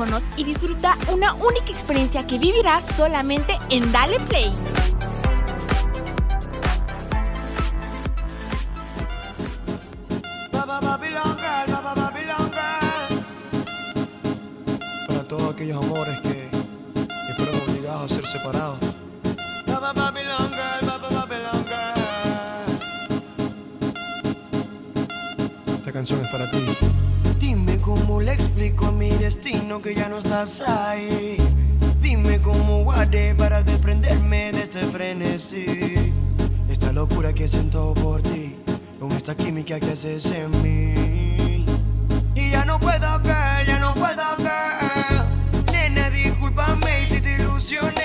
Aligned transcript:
Audífonos 0.00 0.24
y 0.36 0.44
disfruta 0.44 0.96
una 1.12 1.34
única 1.34 1.70
experiencia 1.70 2.26
que 2.26 2.38
vivirás 2.38 2.84
solamente 2.96 3.58
en 3.70 3.90
Dale 3.92 4.18
Play. 4.20 4.52
Para 15.06 15.22
todos 15.24 15.54
aquellos 15.54 15.84
amores 15.84 16.20
que, 16.20 16.48
que 17.04 17.34
fueron 17.36 17.54
obligados 17.68 18.12
a 18.12 18.14
ser 18.14 18.26
separados. 18.26 18.78
Esta 25.78 25.92
canción 25.92 26.20
es 26.20 26.28
para 26.28 26.50
ti. 26.50 26.99
Cómo 27.90 28.20
le 28.20 28.34
explico 28.34 28.86
a 28.86 28.92
mi 28.92 29.10
destino 29.10 29.82
que 29.82 29.96
ya 29.96 30.08
no 30.08 30.18
estás 30.18 30.60
ahí. 30.60 31.36
Dime 32.00 32.40
cómo 32.40 32.84
guardé 32.84 33.34
para 33.34 33.64
desprenderme 33.64 34.52
de 34.52 34.62
este 34.62 34.78
frenesí. 34.86 36.12
Esta 36.68 36.92
locura 36.92 37.32
que 37.32 37.48
siento 37.48 37.92
por 37.94 38.22
ti, 38.22 38.54
con 39.00 39.10
esta 39.10 39.36
química 39.36 39.80
que 39.80 39.90
haces 39.90 40.26
en 40.26 40.50
mí. 40.62 41.66
Y 42.36 42.50
ya 42.52 42.64
no 42.64 42.78
puedo 42.78 43.20
caer, 43.24 43.66
ya 43.66 43.80
no 43.80 43.92
puedo 43.94 44.36
caer. 44.36 45.24
Nena, 45.72 46.10
discúlpame 46.10 47.06
si 47.08 47.20
te 47.20 47.42
ilusioné, 47.42 47.99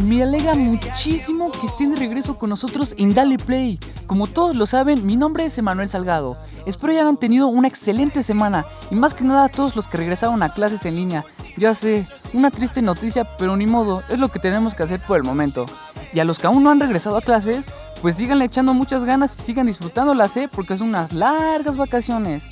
me 0.00 0.22
alegra 0.22 0.54
muchísimo 0.54 1.50
que 1.50 1.66
estén 1.66 1.90
de 1.90 1.96
regreso 1.96 2.38
con 2.38 2.50
nosotros 2.50 2.94
en 2.98 3.14
Dale 3.14 3.36
Play. 3.36 3.78
Como 4.06 4.26
todos 4.26 4.56
lo 4.56 4.66
saben, 4.66 5.04
mi 5.04 5.16
nombre 5.16 5.44
es 5.44 5.58
Emanuel 5.58 5.88
Salgado. 5.88 6.38
Espero 6.66 6.92
hayan 6.92 7.16
tenido 7.16 7.48
una 7.48 7.68
excelente 7.68 8.22
semana 8.22 8.64
y 8.90 8.94
más 8.94 9.14
que 9.14 9.24
nada 9.24 9.44
a 9.44 9.48
todos 9.48 9.76
los 9.76 9.88
que 9.88 9.98
regresaron 9.98 10.42
a 10.42 10.52
clases 10.52 10.86
en 10.86 10.96
línea. 10.96 11.24
Ya 11.56 11.74
sé, 11.74 12.06
una 12.32 12.50
triste 12.50 12.80
noticia, 12.80 13.26
pero 13.38 13.56
ni 13.56 13.66
modo, 13.66 14.02
es 14.08 14.18
lo 14.18 14.28
que 14.28 14.38
tenemos 14.38 14.74
que 14.74 14.84
hacer 14.84 15.00
por 15.00 15.16
el 15.16 15.24
momento. 15.24 15.66
Y 16.14 16.20
a 16.20 16.24
los 16.24 16.38
que 16.38 16.46
aún 16.46 16.62
no 16.62 16.70
han 16.70 16.80
regresado 16.80 17.16
a 17.16 17.22
clases, 17.22 17.66
pues 18.00 18.16
síganle 18.16 18.44
echando 18.44 18.74
muchas 18.74 19.04
ganas 19.04 19.38
y 19.38 19.42
sigan 19.42 19.66
disfrutándolas, 19.66 20.36
¿eh? 20.36 20.48
Porque 20.52 20.76
son 20.76 20.88
unas 20.88 21.12
largas 21.12 21.76
vacaciones. 21.76 22.44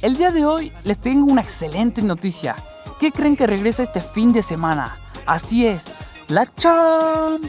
El 0.00 0.16
día 0.16 0.32
de 0.32 0.44
hoy 0.44 0.72
les 0.84 0.98
tengo 0.98 1.26
una 1.26 1.42
excelente 1.42 2.02
noticia. 2.02 2.56
¿Qué 2.98 3.12
creen 3.12 3.36
que 3.36 3.46
regresa 3.46 3.82
este 3.82 4.00
fin 4.00 4.32
de 4.32 4.42
semana? 4.42 4.96
Así 5.26 5.66
es, 5.66 5.92
la 6.32 6.46
Champions. 6.46 7.42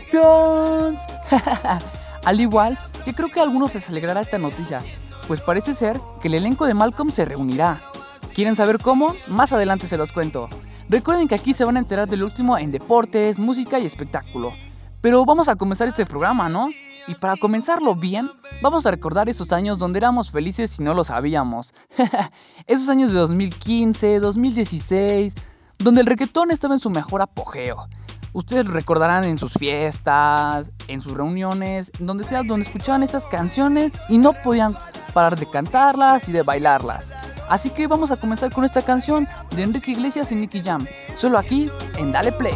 Al 2.26 2.42
igual 2.42 2.78
que 3.06 3.14
creo 3.14 3.30
que 3.30 3.40
a 3.40 3.44
algunos 3.44 3.74
les 3.74 3.90
alegrará 3.90 4.20
esta 4.22 4.38
noticia, 4.38 4.82
pues 5.28 5.40
parece 5.40 5.74
ser 5.74 6.00
que 6.22 6.28
el 6.28 6.34
elenco 6.36 6.66
de 6.66 6.74
Malcolm 6.74 7.12
se 7.12 7.24
reunirá. 7.24 7.82
¿Quieren 8.34 8.58
saber 8.58 8.80
cómo? 8.80 9.16
Más 9.28 9.54
adelante 9.54 9.88
se 9.88 9.98
los 9.98 10.12
cuento. 10.12 10.50
Recuerden 10.90 11.30
que 11.30 11.36
aquí 11.36 11.54
se 11.54 11.64
van 11.64 11.78
a 11.78 11.80
enterar 11.80 12.10
del 12.10 12.24
último 12.24 12.58
en 12.58 12.72
deportes, 12.72 13.40
música 13.40 13.80
y 13.80 13.86
espectáculo. 13.86 14.52
Pero 15.00 15.24
vamos 15.24 15.48
a 15.48 15.56
comenzar 15.56 15.88
este 15.88 16.06
programa, 16.06 16.50
¿no? 16.50 16.70
Y 17.08 17.16
para 17.16 17.38
comenzarlo 17.38 17.96
bien, 17.96 18.30
vamos 18.62 18.86
a 18.86 18.92
recordar 18.92 19.30
esos 19.30 19.54
años 19.54 19.80
donde 19.80 20.00
éramos 20.00 20.32
felices 20.32 20.78
y 20.80 20.84
no 20.84 20.94
lo 20.94 21.06
sabíamos. 21.06 21.74
esos 22.68 22.90
años 22.90 23.14
de 23.14 23.20
2015, 23.20 24.20
2016, 24.20 25.36
donde 25.80 26.02
el 26.02 26.08
reggaetón 26.08 26.52
estaba 26.52 26.74
en 26.74 26.80
su 26.82 26.90
mejor 26.90 27.22
apogeo. 27.22 27.88
Ustedes 28.34 28.68
recordarán 28.68 29.24
en 29.24 29.38
sus 29.38 29.54
fiestas, 29.54 30.72
en 30.88 31.02
sus 31.02 31.14
reuniones, 31.14 31.92
donde 32.00 32.24
sea 32.24 32.44
donde 32.44 32.66
escuchaban 32.66 33.04
estas 33.04 33.26
canciones 33.26 33.94
y 34.10 34.18
no 34.18 34.34
podían 34.34 34.76
parar 35.14 35.40
de 35.40 35.46
cantarlas 35.46 36.28
y 36.30 36.32
de 36.32 36.42
bailarlas. 36.42 37.12
Así 37.48 37.70
que 37.70 37.88
vamos 37.88 38.12
a 38.12 38.18
comenzar 38.18 38.52
con 38.52 38.66
esta 38.66 38.82
canción 38.82 39.28
de 39.56 39.64
Enrique 39.64 39.92
Iglesias 39.92 40.32
y 40.32 40.36
Nicky 40.36 40.64
Jam, 40.64 40.88
solo 41.16 41.38
aquí 41.38 41.70
en 41.98 42.12
Dale 42.12 42.32
Play. 42.32 42.56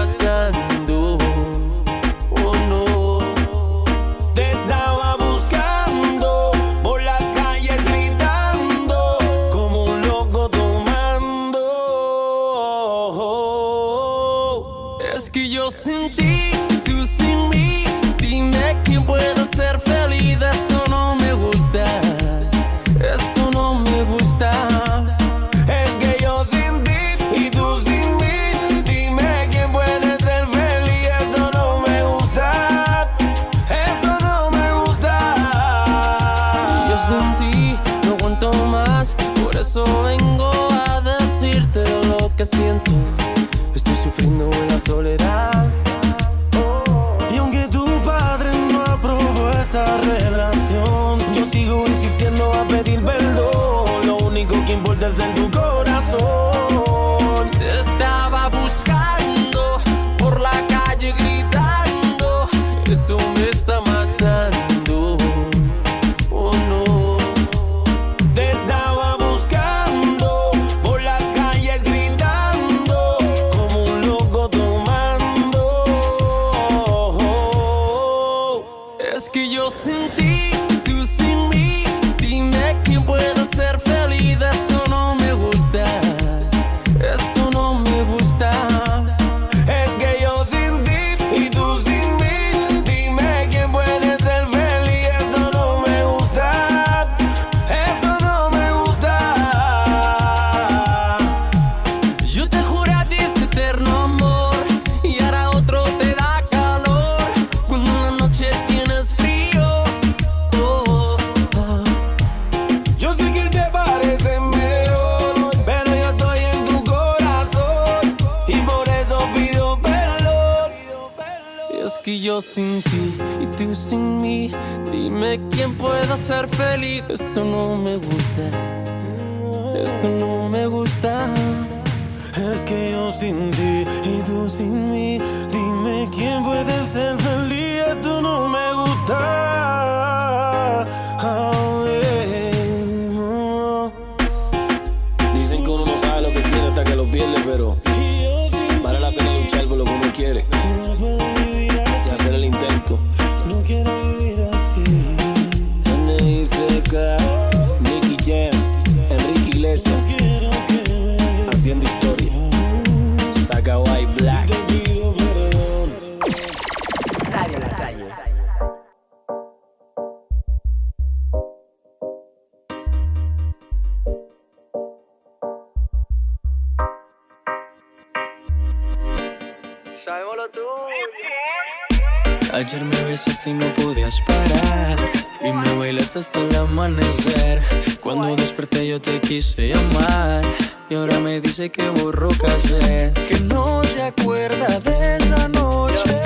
Ayer 182.53 182.83
me 182.83 183.01
besas 183.03 183.47
y 183.47 183.53
no 183.53 183.73
podías 183.75 184.21
parar. 184.21 184.99
Y 185.41 185.53
me 185.53 185.73
bailaste 185.75 186.19
hasta 186.19 186.39
el 186.39 186.53
amanecer. 186.53 187.61
Cuando 188.01 188.35
desperté 188.35 188.85
yo 188.85 188.99
te 188.99 189.21
quise 189.21 189.69
llamar. 189.69 190.43
Y 190.89 190.95
ahora 190.95 191.21
me 191.21 191.39
dice 191.39 191.71
que 191.71 191.87
borró 191.89 192.27
casé 192.27 193.13
Que 193.29 193.39
no 193.39 193.81
se 193.85 194.01
acuerda 194.01 194.79
de 194.81 195.15
esa 195.15 195.47
noche. 195.47 196.19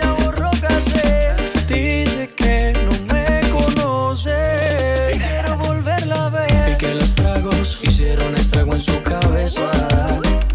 Ya 0.00 0.16
borró 0.24 0.50
casé 0.62 1.34
Dice 1.66 2.30
que 2.34 2.72
no 2.86 3.12
me 3.12 3.40
conoce. 3.50 5.10
Y 5.12 5.18
quiero 5.18 5.58
volverla 5.58 6.26
a 6.26 6.30
ver. 6.30 6.72
Y 6.72 6.78
que 6.78 6.94
los 6.94 7.14
tragos 7.14 7.80
hicieron 7.82 8.34
estrago 8.34 8.72
en 8.72 8.80
su 8.80 9.02
cabeza. 9.02 9.70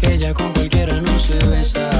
Que 0.00 0.14
ella 0.14 0.34
con 0.34 0.52
cualquiera 0.52 1.00
no 1.00 1.16
se 1.16 1.34
besa 1.46 1.93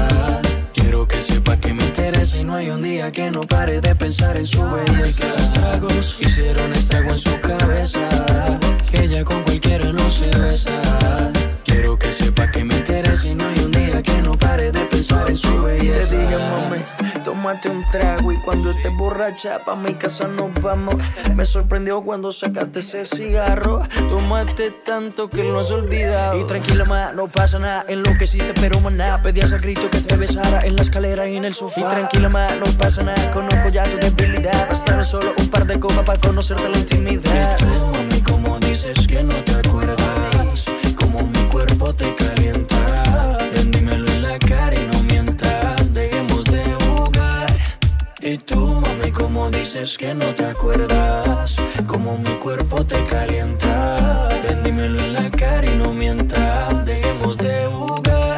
interesa 2.25 2.39
y 2.39 2.43
no 2.43 2.55
hay 2.55 2.69
un 2.69 2.81
día 2.81 3.11
que 3.11 3.29
no 3.31 3.41
pare 3.41 3.81
de 3.81 3.95
pensar 3.95 4.37
en 4.37 4.45
su 4.45 4.63
belleza. 4.63 5.21
Que 5.21 5.29
los 5.29 5.53
tragos 5.53 6.17
hicieron 6.19 6.73
estrago 6.73 7.11
en 7.11 7.17
su 7.17 7.39
cabeza. 7.39 7.99
Que 8.89 9.03
ella 9.03 9.23
con 9.23 9.43
cualquiera 9.43 9.91
no 9.91 10.09
se 10.09 10.27
besa. 10.37 10.84
Tómate 17.45 17.69
un 17.69 17.85
trago 17.85 18.31
y 18.31 18.37
cuando 18.37 18.71
estés 18.71 18.91
borracha 18.97 19.63
pa' 19.63 19.75
mi 19.75 19.93
casa 19.93 20.27
nos 20.27 20.51
vamos. 20.61 20.95
Me 21.35 21.45
sorprendió 21.45 22.01
cuando 22.01 22.31
sacaste 22.31 22.79
ese 22.79 23.05
cigarro. 23.05 23.83
Tomaste 24.09 24.71
tanto 24.71 25.29
que 25.29 25.43
lo 25.43 25.59
has 25.59 25.69
olvidado. 25.69 26.39
Y 26.39 26.43
tranquila, 26.45 26.85
ma, 26.85 27.11
no 27.13 27.27
pasa 27.27 27.59
nada. 27.59 27.85
Enloqueciste, 27.87 28.51
pero 28.59 28.79
maná. 28.79 29.21
Pedías 29.21 29.53
a 29.53 29.59
grito 29.59 29.87
que 29.91 30.01
te 30.01 30.15
besara 30.15 30.61
en 30.61 30.75
la 30.75 30.81
escalera 30.81 31.29
y 31.29 31.37
en 31.37 31.45
el 31.45 31.53
sofá. 31.53 31.81
Y 31.81 31.83
tranquila, 31.83 32.29
ma, 32.29 32.47
no 32.55 32.65
pasa 32.79 33.03
nada. 33.03 33.29
Conozco 33.29 33.69
ya 33.69 33.83
tu 33.83 33.97
debilidad. 33.97 34.67
Bastaron 34.67 35.05
solo 35.05 35.31
un 35.37 35.47
par 35.49 35.67
de 35.67 35.79
copas 35.79 36.03
para 36.03 36.19
conocerte 36.19 36.67
la 36.67 36.79
intimidad. 36.79 37.59
Y 37.59 37.63
tú, 37.63 37.85
mami, 37.93 38.21
como 38.21 38.59
dices 38.59 39.07
que 39.07 39.21
no 39.21 39.35
te 39.43 39.51
acuerdas, 39.51 40.65
como 40.95 41.21
mi 41.21 41.43
cuerpo 41.43 41.93
te 41.93 42.15
calienta. 42.15 42.64
Dices 49.65 49.97
que 49.97 50.13
no 50.13 50.31
te 50.35 50.45
acuerdas, 50.45 51.55
como 51.87 52.19
mi 52.19 52.29
cuerpo 52.35 52.85
te 52.85 53.03
calienta. 53.05 54.29
Ven, 54.43 54.63
dímelo 54.63 54.99
en 54.99 55.13
la 55.13 55.27
cara 55.31 55.65
y 55.65 55.75
no 55.75 55.91
mientas, 55.91 56.85
dejemos 56.85 57.35
de 57.39 57.65
jugar. 57.73 58.37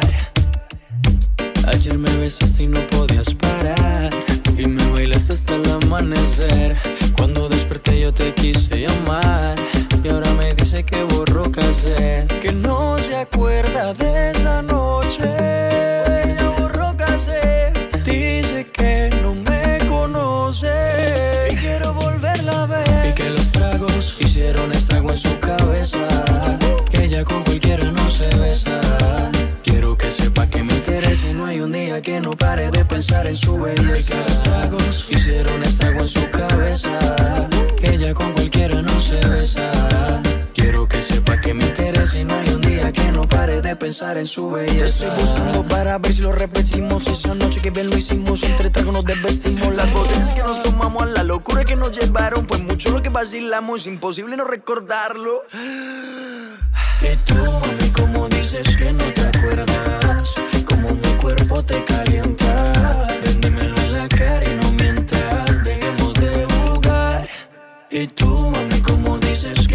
Ayer 1.66 1.98
me 1.98 2.10
besaste 2.16 2.62
y 2.62 2.66
no 2.68 2.80
podías 2.86 3.34
parar. 3.34 4.08
Y 4.56 4.66
me 4.66 4.82
bailaste 4.90 5.34
hasta 5.34 5.54
el 5.56 5.70
amanecer. 5.70 6.74
Cuando 7.14 7.46
desperté 7.50 8.00
yo 8.00 8.10
te 8.10 8.32
quise 8.32 8.80
llamar. 8.80 9.54
Y 10.02 10.08
ahora 10.08 10.32
me 10.32 10.54
dice 10.54 10.84
que 10.84 11.02
borró 11.02 11.50
casé 11.50 12.24
Que 12.40 12.52
no 12.52 12.98
se 12.98 13.16
acuerda 13.16 13.92
de 13.94 14.30
esa 14.30 14.62
noche 14.62 15.07
pensar 33.08 33.26
en 33.26 33.36
su 33.36 33.58
belleza. 33.58 34.12
Que 34.12 34.18
los 34.18 34.42
tragos 34.42 35.06
hicieron 35.10 35.62
estrago 35.62 36.00
en 36.00 36.08
su 36.08 36.30
cabeza. 36.30 36.90
Ella 37.82 38.12
con 38.12 38.32
cualquiera 38.34 38.82
no 38.82 39.00
se 39.00 39.16
besa. 39.28 39.72
Quiero 40.52 40.86
que 40.86 41.00
sepa 41.00 41.40
que 41.40 41.54
me 41.54 41.64
interesa 41.64 42.18
y 42.18 42.24
no 42.24 42.34
hay 42.34 42.48
un 42.50 42.60
día 42.60 42.92
que 42.92 43.10
no 43.12 43.22
pare 43.22 43.62
de 43.62 43.76
pensar 43.76 44.18
en 44.18 44.26
su 44.26 44.52
Te 44.52 44.56
belleza. 44.56 45.06
estoy 45.06 45.20
buscando 45.20 45.66
para 45.68 45.98
ver 45.98 46.12
si 46.12 46.20
lo 46.20 46.32
repetimos 46.32 47.06
Esa 47.06 47.34
noche 47.34 47.60
que 47.60 47.70
bien 47.70 47.88
lo 47.88 47.96
hicimos 47.96 48.42
Entre 48.42 48.68
tragos 48.70 48.92
nos 48.92 49.04
desvestimos 49.04 49.74
Las 49.74 49.90
botellas 49.92 50.34
que 50.34 50.42
nos 50.42 50.62
tomamos 50.62 51.08
La 51.10 51.22
locura 51.22 51.64
que 51.64 51.76
nos 51.76 51.96
llevaron 51.96 52.46
Fue 52.46 52.58
mucho 52.58 52.90
lo 52.90 53.00
que 53.00 53.08
vacilamos 53.08 53.86
Imposible 53.86 54.36
no 54.36 54.44
recordarlo 54.44 55.42
Y 57.00 57.16
tú, 57.24 57.34
mami, 57.36 57.90
como 57.90 58.28
dices 58.28 58.76
que 58.76 58.92
no 58.92 59.04
te 59.12 59.22
acuerdas, 59.22 60.34
como 60.66 60.88
mi 60.94 61.12
cuerpo 61.20 61.62
te 61.62 61.84
calienta. 61.84 62.07
Y 68.00 68.06
tú, 68.06 68.26
mami, 68.26 68.80
como 68.80 69.18
dices 69.18 69.67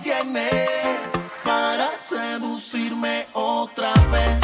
tienes 0.00 1.32
para 1.44 1.90
seducirme 1.98 3.26
otra 3.32 3.92
vez? 4.10 4.41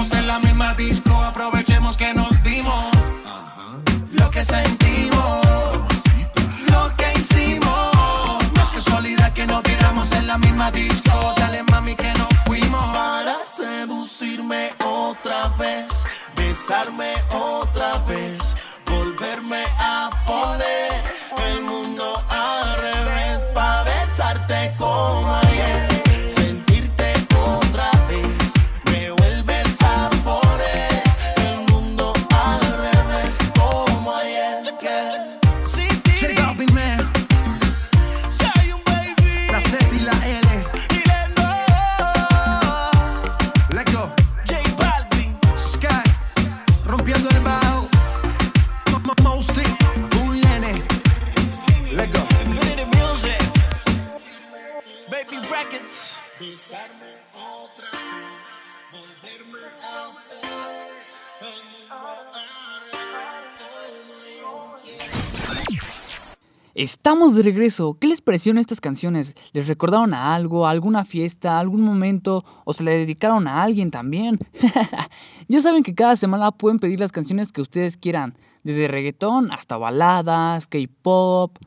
Que 0.00 0.12
en 0.12 0.26
la 0.26 0.38
misma 0.38 0.74
disco. 0.74 1.14
Aprovechemos 1.14 1.96
que 1.96 2.14
nos 2.14 2.30
dimos 2.42 2.90
que 4.30 4.44
sentimos, 4.44 5.40
lo 6.68 6.96
que 6.96 7.12
hicimos. 7.18 8.52
No 8.54 8.62
es 8.62 8.70
casualidad 8.70 9.32
que 9.32 9.46
nos 9.46 9.62
viéramos 9.62 10.10
en 10.12 10.26
la 10.26 10.38
misma 10.38 10.70
disco. 10.70 11.09
Estamos 67.10 67.34
de 67.34 67.42
regreso. 67.42 67.96
¿Qué 67.98 68.06
les 68.06 68.20
parecieron 68.20 68.58
estas 68.58 68.80
canciones? 68.80 69.34
¿Les 69.52 69.66
recordaron 69.66 70.14
a 70.14 70.32
algo, 70.32 70.64
a 70.64 70.70
alguna 70.70 71.04
fiesta, 71.04 71.58
algún 71.58 71.80
momento 71.80 72.44
o 72.64 72.72
se 72.72 72.84
le 72.84 72.92
dedicaron 72.92 73.48
a 73.48 73.64
alguien 73.64 73.90
también? 73.90 74.38
ya 75.48 75.60
saben 75.60 75.82
que 75.82 75.96
cada 75.96 76.14
semana 76.14 76.52
pueden 76.52 76.78
pedir 76.78 77.00
las 77.00 77.10
canciones 77.10 77.50
que 77.50 77.62
ustedes 77.62 77.96
quieran, 77.96 78.38
desde 78.62 78.86
reggaetón 78.86 79.50
hasta 79.50 79.76
baladas, 79.76 80.68
K-pop, 80.68 81.58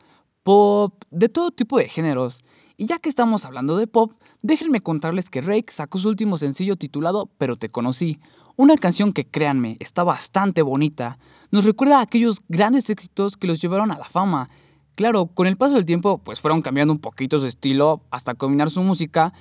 pop, 0.44 1.04
de 1.10 1.28
todo 1.28 1.50
tipo 1.50 1.76
de 1.76 1.90
géneros. 1.90 2.42
Y 2.78 2.86
ya 2.86 2.98
que 2.98 3.10
estamos 3.10 3.44
hablando 3.44 3.76
de 3.76 3.86
pop, 3.86 4.14
déjenme 4.40 4.80
contarles 4.80 5.28
que 5.28 5.42
Rake 5.42 5.74
sacó 5.74 5.98
su 5.98 6.08
último 6.08 6.38
sencillo 6.38 6.76
titulado 6.76 7.28
Pero 7.36 7.56
te 7.56 7.68
conocí, 7.68 8.18
una 8.56 8.78
canción 8.78 9.12
que 9.12 9.26
créanme, 9.26 9.76
está 9.78 10.04
bastante 10.04 10.62
bonita. 10.62 11.18
Nos 11.50 11.66
recuerda 11.66 11.98
a 11.98 12.02
aquellos 12.02 12.40
grandes 12.48 12.88
éxitos 12.88 13.36
que 13.36 13.46
los 13.46 13.60
llevaron 13.60 13.92
a 13.92 13.98
la 13.98 14.04
fama 14.04 14.48
Claro, 14.96 15.26
con 15.26 15.48
el 15.48 15.56
paso 15.56 15.74
del 15.74 15.86
tiempo, 15.86 16.18
pues 16.18 16.40
fueron 16.40 16.62
cambiando 16.62 16.92
un 16.92 17.00
poquito 17.00 17.40
su 17.40 17.46
estilo 17.46 18.00
hasta 18.10 18.34
combinar 18.34 18.70
su 18.70 18.80
música 18.82 19.32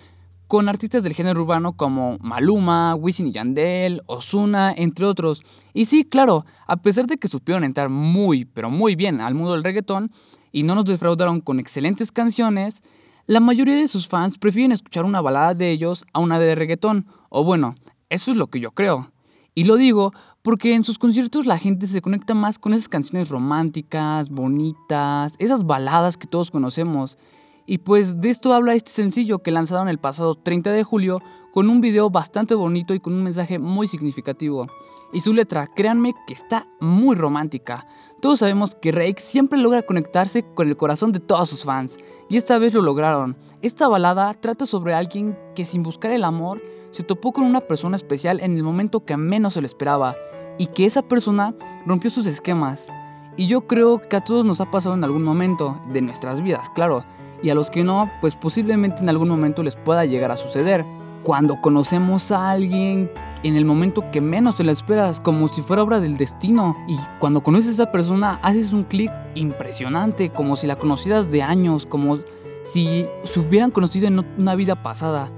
con 0.48 0.68
artistas 0.68 1.04
del 1.04 1.14
género 1.14 1.42
urbano 1.42 1.74
como 1.74 2.18
Maluma, 2.20 2.96
Wisin 2.96 3.28
y 3.28 3.32
Yandel, 3.32 4.02
Ozuna, 4.08 4.74
entre 4.76 5.06
otros. 5.06 5.44
Y 5.74 5.86
sí, 5.86 6.06
claro, 6.06 6.46
a 6.66 6.78
pesar 6.78 7.06
de 7.06 7.18
que 7.18 7.28
supieron 7.28 7.64
entrar 7.64 7.90
muy, 7.90 8.46
pero 8.46 8.72
muy 8.72 8.96
bien 8.96 9.22
al 9.22 9.36
mundo 9.36 9.54
del 9.54 9.64
reggaetón 9.64 10.12
y 10.52 10.64
no 10.64 10.74
nos 10.74 10.86
defraudaron 10.86 11.40
con 11.40 11.60
excelentes 11.60 12.12
canciones, 12.12 12.82
la 13.28 13.40
mayoría 13.40 13.76
de 13.76 13.88
sus 13.88 14.08
fans 14.08 14.40
prefieren 14.40 14.72
escuchar 14.72 15.06
una 15.06 15.22
balada 15.22 15.54
de 15.54 15.72
ellos 15.72 16.06
a 16.14 16.20
una 16.20 16.40
de 16.40 16.56
reggaetón, 16.56 17.06
o 17.30 17.44
bueno, 17.44 17.76
eso 18.10 18.32
es 18.32 18.38
lo 18.38 18.48
que 18.48 18.60
yo 18.60 18.72
creo. 18.72 19.12
Y 19.56 19.66
lo 19.66 19.76
digo 19.76 20.14
porque 20.44 20.76
en 20.76 20.84
sus 20.84 21.00
conciertos 21.00 21.46
la 21.46 21.58
gente 21.58 21.88
se 21.88 22.02
conecta 22.02 22.34
más 22.34 22.60
con 22.60 22.74
esas 22.74 22.90
canciones 22.90 23.30
románticas, 23.30 24.30
bonitas, 24.30 25.36
esas 25.40 25.66
baladas 25.66 26.18
que 26.18 26.28
todos 26.28 26.52
conocemos. 26.52 27.18
Y 27.66 27.78
pues 27.78 28.20
de 28.20 28.30
esto 28.30 28.54
habla 28.54 28.74
este 28.74 28.92
sencillo 28.92 29.40
que 29.40 29.52
lanzaron 29.52 29.88
el 29.88 30.00
pasado 30.00 30.36
30 30.36 30.74
de 30.74 30.84
julio 30.84 31.22
con 31.54 31.70
un 31.70 31.80
video 31.80 32.10
bastante 32.10 32.56
bonito 32.56 32.94
y 32.94 33.00
con 33.00 33.14
un 33.14 33.24
mensaje 33.24 33.58
muy 33.58 33.88
significativo. 33.88 34.68
Y 35.14 35.22
su 35.22 35.32
letra, 35.32 35.68
créanme 35.68 36.14
que 36.28 36.34
está 36.34 36.68
muy 36.82 37.16
romántica. 37.16 37.88
Todos 38.20 38.40
sabemos 38.40 38.76
que 38.76 38.92
Rake 38.92 39.22
siempre 39.22 39.60
logra 39.60 39.84
conectarse 39.84 40.44
con 40.56 40.68
el 40.68 40.76
corazón 40.76 41.14
de 41.14 41.20
todos 41.22 41.50
sus 41.50 41.64
fans, 41.64 42.00
y 42.30 42.36
esta 42.36 42.58
vez 42.58 42.74
lo 42.74 42.82
lograron. 42.82 43.38
Esta 43.62 43.88
balada 43.88 44.34
trata 44.34 44.66
sobre 44.66 44.94
alguien 44.94 45.38
que 45.56 45.64
sin 45.64 45.84
buscar 45.84 46.12
el 46.12 46.26
amor 46.26 46.62
se 46.92 47.04
topó 47.04 47.32
con 47.32 47.46
una 47.46 47.62
persona 47.62 47.96
especial 47.96 48.40
en 48.42 48.58
el 48.58 48.64
momento 48.64 49.06
que 49.06 49.16
menos 49.16 49.54
se 49.54 49.62
lo 49.62 49.68
esperaba 49.68 50.16
y 50.58 50.68
que 50.68 50.86
esa 50.86 51.02
persona 51.02 51.54
rompió 51.86 52.10
sus 52.10 52.28
esquemas. 52.28 52.88
Y 53.36 53.48
yo 53.48 53.68
creo 53.68 54.00
que 54.00 54.16
a 54.16 54.24
todos 54.24 54.46
nos 54.46 54.62
ha 54.62 54.70
pasado 54.70 54.96
en 54.96 55.04
algún 55.04 55.24
momento 55.24 55.78
de 55.92 56.02
nuestras 56.02 56.42
vidas, 56.42 56.70
claro, 56.70 57.04
y 57.42 57.50
a 57.50 57.56
los 57.56 57.70
que 57.70 57.84
no, 57.84 58.10
pues 58.22 58.36
posiblemente 58.36 59.02
en 59.02 59.10
algún 59.10 59.30
momento 59.30 59.64
les 59.64 59.76
pueda 59.76 60.06
llegar 60.06 60.32
a 60.32 60.38
suceder. 60.38 60.86
cuando 61.24 61.62
conocemos 61.62 62.32
a 62.32 62.52
alguien 62.52 63.10
en 63.44 63.56
el 63.56 63.66
momento 63.66 64.04
que 64.12 64.22
menos 64.22 64.56
te 64.56 64.64
lo 64.64 64.72
esperas, 64.72 65.20
como 65.20 65.48
si 65.48 65.62
fuera 65.62 65.84
obra 65.84 66.00
del 66.00 66.18
destino. 66.18 66.76
Y 66.88 66.98
cuando 67.20 67.42
conoces 67.42 67.68
a 67.68 67.84
esa 67.84 67.92
persona, 67.92 68.40
haces 68.42 68.74
un 68.74 68.84
clic 68.84 69.12
impresionante, 69.36 70.30
como 70.30 70.56
si 70.56 70.68
la 70.68 70.76
conocieras 70.76 71.32
de 71.32 71.42
años, 71.42 71.86
como 71.86 72.20
si 72.64 73.06
se 73.24 73.40
hubieran 73.40 73.72
conocido 73.72 74.08
en 74.08 74.26
una 74.38 74.56
vida 74.56 74.82
pasada. 74.82 75.32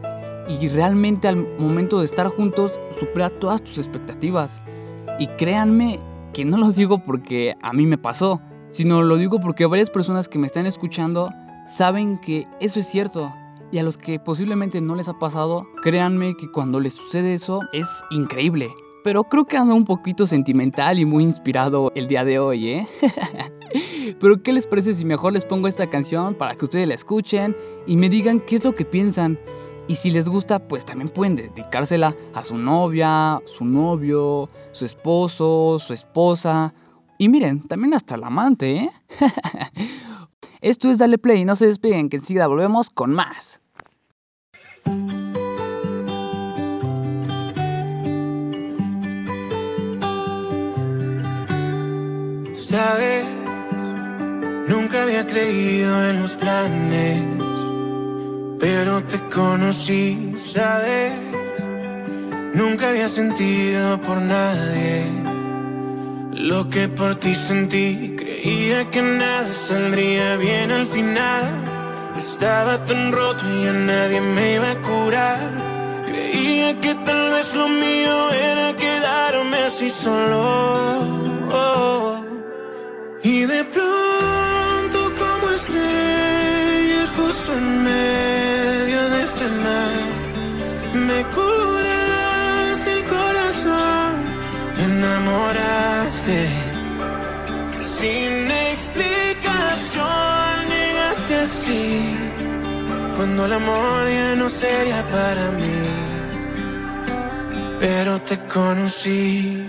Y 0.47 0.67
realmente 0.69 1.27
al 1.27 1.37
momento 1.57 1.99
de 1.99 2.05
estar 2.05 2.27
juntos, 2.27 2.71
supera 2.91 3.29
todas 3.29 3.61
tus 3.61 3.77
expectativas. 3.77 4.61
Y 5.17 5.27
créanme 5.27 5.99
que 6.33 6.43
no 6.43 6.57
lo 6.57 6.71
digo 6.71 6.99
porque 6.99 7.55
a 7.61 7.71
mí 7.71 7.85
me 7.85 7.97
pasó, 7.97 8.41
sino 8.69 9.01
lo 9.01 9.15
digo 9.15 9.39
porque 9.39 9.65
varias 9.65 9.89
personas 9.89 10.27
que 10.27 10.39
me 10.39 10.47
están 10.47 10.65
escuchando 10.65 11.31
saben 11.65 12.19
que 12.19 12.45
eso 12.59 12.79
es 12.79 12.87
cierto. 12.87 13.31
Y 13.71 13.77
a 13.77 13.83
los 13.83 13.97
que 13.97 14.19
posiblemente 14.19 14.81
no 14.81 14.95
les 14.95 15.07
ha 15.07 15.17
pasado, 15.17 15.67
créanme 15.81 16.35
que 16.35 16.51
cuando 16.51 16.79
les 16.79 16.93
sucede 16.93 17.33
eso 17.33 17.61
es 17.71 18.03
increíble. 18.11 18.69
Pero 19.05 19.23
creo 19.23 19.45
que 19.45 19.55
ando 19.55 19.75
un 19.75 19.85
poquito 19.85 20.27
sentimental 20.27 20.99
y 20.99 21.05
muy 21.05 21.23
inspirado 21.23 21.91
el 21.95 22.07
día 22.07 22.25
de 22.25 22.39
hoy, 22.39 22.69
¿eh? 22.69 22.87
Pero 24.19 24.41
¿qué 24.41 24.51
les 24.51 24.65
parece 24.65 24.95
si 24.95 25.05
mejor 25.05 25.33
les 25.33 25.45
pongo 25.45 25.67
esta 25.67 25.87
canción 25.87 26.35
para 26.35 26.55
que 26.55 26.65
ustedes 26.65 26.87
la 26.87 26.95
escuchen 26.95 27.55
y 27.85 27.97
me 27.97 28.09
digan 28.09 28.39
qué 28.39 28.55
es 28.55 28.63
lo 28.63 28.75
que 28.75 28.83
piensan? 28.83 29.39
Y 29.87 29.95
si 29.95 30.11
les 30.11 30.27
gusta, 30.27 30.59
pues 30.59 30.83
también 30.83 31.09
pueden 31.09 31.35
dedicársela 31.35 32.15
a 32.33 32.41
su 32.41 32.57
novia, 32.57 33.41
su 33.45 33.65
novio, 33.65 34.49
su 34.71 34.85
esposo, 34.85 35.77
su 35.79 35.93
esposa. 35.93 36.73
Y 37.19 37.29
miren, 37.29 37.61
también 37.67 37.93
hasta 37.93 38.15
el 38.15 38.23
amante, 38.23 38.73
¿eh? 38.75 38.91
Esto 40.61 40.89
es 40.89 40.97
Dale 40.97 41.19
Play, 41.19 41.45
no 41.45 41.55
se 41.55 41.67
despeguen, 41.67 42.09
que 42.09 42.17
enseguida 42.17 42.47
volvemos 42.47 42.89
con 42.89 43.11
más. 43.13 43.61
Sabes, 52.53 53.25
nunca 54.67 55.03
había 55.03 55.27
creído 55.27 56.09
en 56.09 56.21
los 56.21 56.33
planes, 56.33 57.44
pero 58.59 59.03
te 59.03 59.19
conocí, 59.29 60.33
sabes, 60.37 61.13
nunca 62.53 62.89
había 62.89 63.09
sentido 63.09 64.01
por 64.01 64.17
nadie 64.21 65.25
lo 66.37 66.69
que 66.69 66.87
por 66.87 67.15
ti 67.15 67.33
sentí, 67.33 68.13
creía 68.15 68.89
que 68.91 69.01
nada 69.01 69.51
saldría 69.51 70.35
bien 70.37 70.69
al 70.69 70.85
final. 70.85 71.43
Estaba 72.15 72.83
tan 72.85 73.11
roto 73.11 73.43
y 73.49 73.67
a 73.67 73.73
nadie 73.73 74.21
me 74.21 74.55
iba 74.55 74.71
a 74.71 74.81
curar. 74.81 76.03
Creía 76.05 76.79
que 76.79 76.93
tal 76.93 77.31
vez 77.31 77.53
lo 77.55 77.67
mío 77.67 78.31
era 78.31 78.73
quedarme 78.75 79.57
así 79.57 79.89
solo. 79.89 80.99
Y 83.23 83.45
de 83.45 83.63
pronto 83.63 84.99
como 85.19 85.51
estrella 85.51 87.07
justo 87.17 87.51
enamoraste. 95.45 96.47
Sin 97.83 98.51
explicación 98.71 100.01
llegaste 100.67 101.35
así, 101.35 102.15
cuando 103.15 103.45
el 103.45 103.53
amor 103.53 104.09
ya 104.09 104.35
no 104.35 104.49
sería 104.49 105.05
para 105.07 105.51
mí, 105.51 105.79
pero 107.79 108.19
te 108.21 108.37
conocí. 108.39 109.65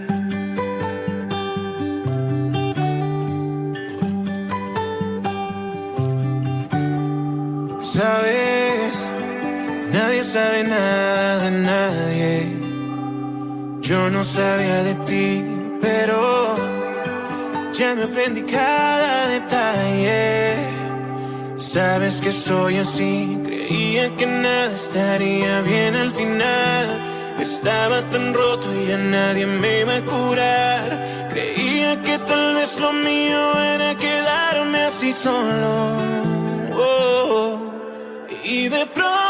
Sabes, 7.83 9.09
nadie 9.91 10.23
sabe 10.25 10.65
nada 10.65 11.39
de 11.45 11.51
nadie. 11.51 12.67
Yo 13.81 14.11
no 14.11 14.23
sabía 14.25 14.83
de 14.83 14.95
ti, 15.07 15.56
pero 15.87 16.57
ya 17.73 17.95
me 17.95 18.05
aprendí 18.09 18.43
cada 18.43 19.29
detalle. 19.29 20.55
Sabes 21.57 22.21
que 22.21 22.33
soy 22.33 22.79
así, 22.79 23.41
creía 23.45 24.05
que 24.17 24.27
nada 24.27 24.75
estaría 24.75 25.61
bien 25.63 25.95
al 25.95 26.11
final. 26.11 26.85
Estaba 27.39 27.99
tan 28.13 28.35
roto 28.35 28.67
y 28.75 28.87
ya 28.89 28.99
nadie 28.99 29.47
me 29.47 29.81
iba 29.83 29.97
a 29.97 30.05
curar. 30.13 30.87
Creía 31.33 31.91
que 32.03 32.19
tal 32.31 32.55
vez 32.57 32.71
lo 32.81 32.93
mío 32.93 33.43
era 33.75 33.95
quedarme 33.95 34.79
así 34.91 35.13
solo. 35.13 35.73
Oh. 36.75 37.59
Y 38.45 38.69
de 38.69 38.87
pronto 38.87 39.26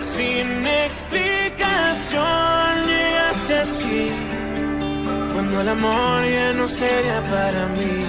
Sin 0.00 0.66
explicación 0.66 2.86
llegaste 2.86 3.58
así, 3.58 4.10
cuando 5.32 5.60
el 5.60 5.68
amor 5.68 6.24
ya 6.28 6.52
no 6.52 6.66
sería 6.66 7.22
para 7.22 7.68
mí, 7.76 8.04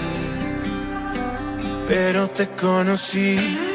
pero 1.88 2.28
te 2.28 2.48
conocí. 2.50 3.71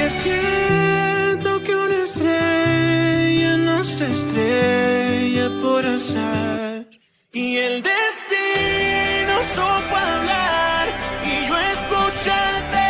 Porque 0.00 0.14
siento 0.22 1.62
que 1.62 1.74
una 1.76 2.02
estrella 2.04 3.56
no 3.58 3.84
se 3.84 4.10
estrella 4.10 5.50
por 5.60 5.84
azar. 5.84 6.86
Y 7.34 7.58
el 7.58 7.82
destino 7.82 9.34
supo 9.54 9.96
hablar 9.96 10.88
y 11.22 11.48
yo 11.48 11.54
escucharte. 11.74 12.86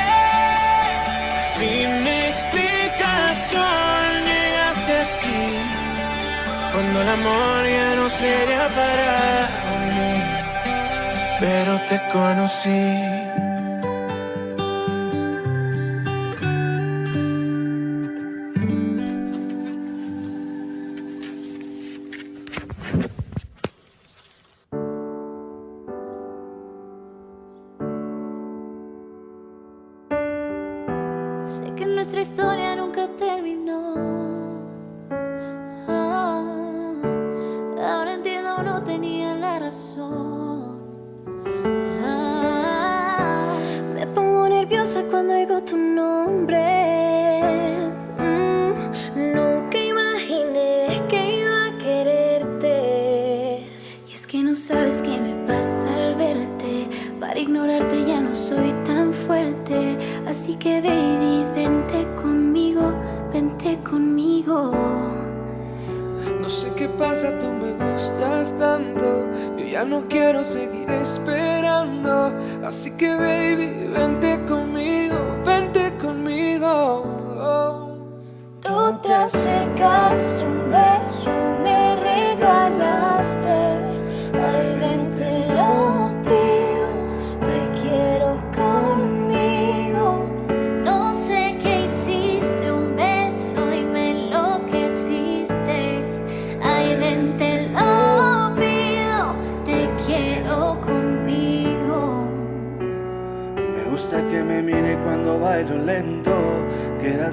Sin 1.59 2.07
explicación 2.29 3.64
llegaste 4.31 4.92
así. 5.07 5.42
Cuando 6.73 7.03
el 7.03 7.09
amor 7.09 7.66
ya 7.66 7.94
no 7.96 8.09
sería 8.09 8.68
para 8.79 9.49
mí. 9.96 10.12
Pero 11.40 11.73
te 11.88 11.96
conocí. 12.12 13.10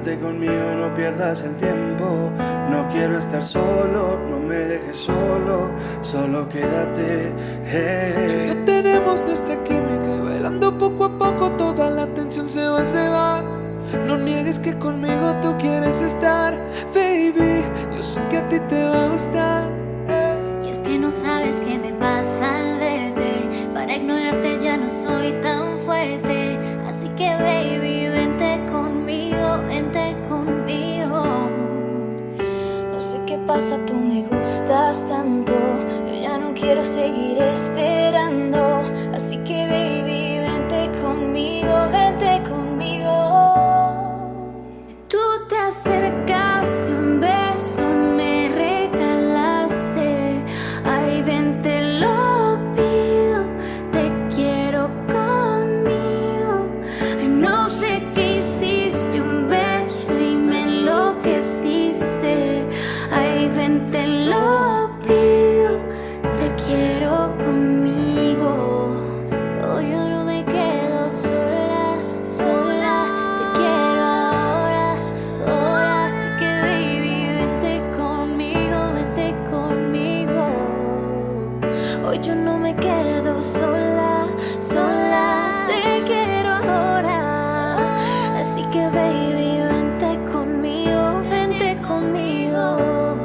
Quédate 0.08 0.24
conmigo, 0.24 0.72
no 0.78 0.94
pierdas 0.96 1.44
el 1.44 1.58
tiempo. 1.58 2.32
No 2.70 2.88
quiero 2.88 3.18
estar 3.18 3.44
solo, 3.44 4.18
no 4.30 4.40
me 4.40 4.56
dejes 4.56 4.96
solo, 4.96 5.72
solo 6.02 6.48
quédate. 6.48 7.34
Tú 8.16 8.34
y 8.34 8.48
yo 8.48 8.56
tenemos 8.64 9.22
nuestra 9.24 9.62
química, 9.66 10.24
bailando 10.24 10.78
poco 10.78 11.04
a 11.04 11.18
poco 11.18 11.52
toda 11.58 11.90
la 11.90 12.08
tensión 12.08 12.48
se 12.48 12.66
va, 12.70 12.86
se 12.86 13.10
va. 13.10 13.44
No 14.06 14.18
niegues 14.18 14.60
que 14.60 14.78
conmigo 14.80 15.36
tú 15.42 15.58
quieres 15.60 16.02
estar, 16.02 16.58
baby. 16.96 17.66
Yo 17.94 18.02
sé 18.02 18.22
que 18.30 18.38
a 18.38 18.48
ti 18.48 18.62
te 18.62 18.88
va 18.88 19.08
a 19.08 19.10
gustar. 19.10 19.70
Y 20.64 20.70
es 20.70 20.78
que 20.78 20.98
no 20.98 21.12
sabes 21.12 21.60
qué 21.60 21.78
me 21.78 21.92
pasa 21.96 22.60
al 22.60 22.80
verte. 22.80 23.50
Para 23.74 23.94
ignorarte 23.98 24.58
ya 24.64 24.78
no 24.78 24.88
soy 24.88 25.34
tan 25.42 25.67
pasa, 33.58 33.84
tú 33.88 33.96
me 33.96 34.22
gustas 34.22 35.04
tanto. 35.10 35.52
Yo 36.08 36.22
ya 36.22 36.38
no 36.38 36.54
quiero 36.54 36.84
seguir 36.84 37.40
esperando. 37.42 38.84
Así 39.16 39.38
que, 39.48 39.57
Yo 82.22 82.34
no 82.34 82.58
me 82.58 82.76
quedo 82.76 83.42
sola, 83.42 84.26
sola, 84.60 85.66
te 85.68 86.04
quiero 86.04 86.50
ahora. 86.50 87.96
Así 88.40 88.64
que 88.72 88.88
baby, 88.88 89.62
vente 89.72 90.32
conmigo, 90.32 91.22
vente 91.30 91.78
conmigo. 91.88 93.16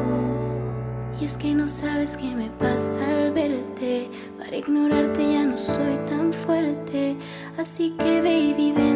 Y 1.19 1.25
es 1.25 1.37
que 1.39 1.55
no 1.55 1.67
sabes 1.67 2.19
qué 2.19 2.35
me 2.35 2.51
pasa 2.51 3.01
al 3.09 3.33
verte. 3.33 4.11
Para 4.39 4.57
ignorarte 4.57 5.33
ya 5.33 5.45
no 5.45 5.57
soy 5.57 5.97
tan 6.09 6.31
fuerte. 6.33 7.17
Así 7.57 7.97
que 7.99 8.21
baby, 8.21 8.73
vente 8.73 8.92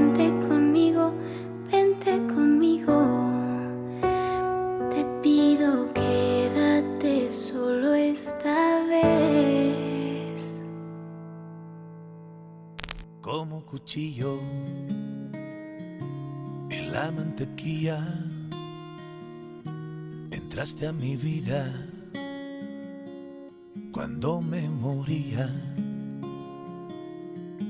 cuchillo 13.87 14.40
en 16.70 16.92
la 16.92 17.12
mantequilla. 17.12 18.05
Entraste 20.33 20.88
a 20.88 20.92
mi 20.92 21.14
vida 21.14 21.72
cuando 23.92 24.40
me 24.40 24.68
moría, 24.68 25.49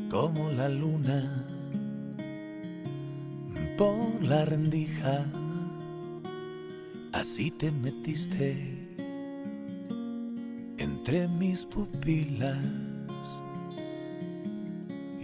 como 0.08 0.48
la 0.52 0.70
luna 0.70 1.44
por 3.76 4.22
la 4.22 4.46
rendija. 4.46 5.22
Así 7.12 7.50
te 7.50 7.70
metiste 7.70 8.56
entre 10.78 11.28
mis 11.28 11.66
pupilas. 11.66 12.85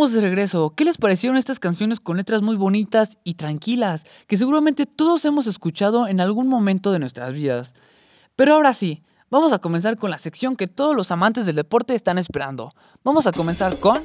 estamos 0.00 0.22
de 0.22 0.26
regreso. 0.26 0.72
¿Qué 0.74 0.86
les 0.86 0.96
parecieron 0.96 1.36
estas 1.36 1.58
canciones 1.58 2.00
con 2.00 2.16
letras 2.16 2.40
muy 2.40 2.56
bonitas 2.56 3.18
y 3.22 3.34
tranquilas 3.34 4.06
que 4.28 4.38
seguramente 4.38 4.86
todos 4.86 5.26
hemos 5.26 5.46
escuchado 5.46 6.08
en 6.08 6.22
algún 6.22 6.48
momento 6.48 6.90
de 6.90 6.98
nuestras 6.98 7.34
vidas? 7.34 7.74
Pero 8.34 8.54
ahora 8.54 8.72
sí, 8.72 9.02
vamos 9.28 9.52
a 9.52 9.58
comenzar 9.58 9.98
con 9.98 10.08
la 10.08 10.16
sección 10.16 10.56
que 10.56 10.68
todos 10.68 10.96
los 10.96 11.10
amantes 11.10 11.44
del 11.44 11.56
deporte 11.56 11.94
están 11.94 12.16
esperando. 12.16 12.72
Vamos 13.04 13.26
a 13.26 13.32
comenzar 13.32 13.78
con... 13.78 13.98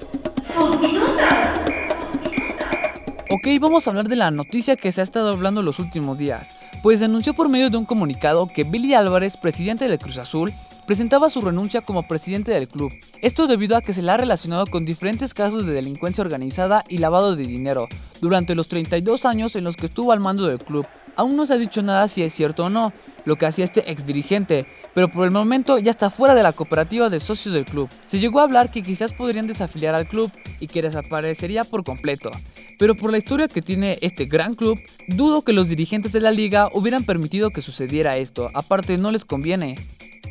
Ok, 3.32 3.48
vamos 3.62 3.88
a 3.88 3.92
hablar 3.92 4.10
de 4.10 4.18
la 4.18 4.32
noticia 4.32 4.76
que 4.76 4.92
se 4.92 5.00
ha 5.00 5.06
estado 5.06 5.32
hablando 5.32 5.62
los 5.62 5.80
últimos 5.80 6.18
días, 6.18 6.54
pues 6.84 7.02
anunció 7.04 7.34
por 7.34 7.48
medio 7.48 7.70
de 7.70 7.78
un 7.78 7.86
comunicado 7.86 8.48
que 8.48 8.66
Billy 8.66 8.96
Álvarez, 8.96 9.38
presidente 9.38 9.88
del 9.88 9.98
Cruz 9.98 10.18
Azul, 10.18 10.52
presentaba 10.86 11.30
su 11.30 11.42
renuncia 11.42 11.82
como 11.82 12.08
presidente 12.08 12.52
del 12.52 12.68
club. 12.68 12.92
Esto 13.22 13.48
debido 13.48 13.76
a 13.76 13.82
que 13.82 13.94
se 13.94 14.02
le 14.02 14.12
ha 14.12 14.18
relacionado 14.18 14.66
con 14.68 14.86
diferentes 14.86 15.34
casos 15.34 15.66
de 15.66 15.74
delincuencia 15.74 16.24
organizada 16.24 16.84
y 16.88 17.00
lavado 17.00 17.36
de 17.36 17.46
dinero 17.46 17.88
durante 18.22 18.56
los 18.56 18.68
32 18.68 19.26
años 19.26 19.56
en 19.56 19.64
los 19.64 19.76
que 19.76 19.88
estuvo 19.88 20.12
al 20.12 20.20
mando 20.20 20.46
del 20.46 20.60
club. 20.60 20.86
Aún 21.16 21.36
no 21.36 21.46
se 21.46 21.54
ha 21.54 21.58
dicho 21.58 21.82
nada 21.82 22.08
si 22.08 22.24
es 22.24 22.34
cierto 22.34 22.66
o 22.66 22.70
no, 22.70 22.92
lo 23.24 23.38
que 23.38 23.46
hacía 23.46 23.66
este 23.66 23.90
ex 23.90 24.06
dirigente, 24.06 24.68
pero 24.94 25.10
por 25.10 25.26
el 25.26 25.32
momento 25.32 25.80
ya 25.80 25.92
está 25.92 26.10
fuera 26.10 26.36
de 26.36 26.44
la 26.44 26.52
cooperativa 26.52 27.10
de 27.10 27.20
socios 27.20 27.54
del 27.54 27.66
club. 27.66 27.90
Se 28.06 28.20
llegó 28.20 28.40
a 28.40 28.44
hablar 28.44 28.70
que 28.70 28.84
quizás 28.84 29.14
podrían 29.14 29.48
desafiliar 29.48 29.96
al 29.96 30.08
club 30.08 30.32
y 30.60 30.68
que 30.68 30.82
desaparecería 30.82 31.64
por 31.64 31.84
completo. 31.84 32.32
Pero 32.78 32.96
por 32.96 33.12
la 33.12 33.18
historia 33.18 33.48
que 33.48 33.62
tiene 33.62 33.98
este 34.02 34.26
gran 34.26 34.54
club, 34.54 34.78
dudo 35.08 35.44
que 35.44 35.54
los 35.54 35.70
dirigentes 35.70 36.12
de 36.12 36.22
la 36.22 36.32
liga 36.32 36.70
hubieran 36.74 37.06
permitido 37.06 37.52
que 37.52 37.62
sucediera 37.62 38.18
esto, 38.18 38.50
aparte 38.54 38.98
no 38.98 39.12
les 39.12 39.24
conviene. 39.24 39.76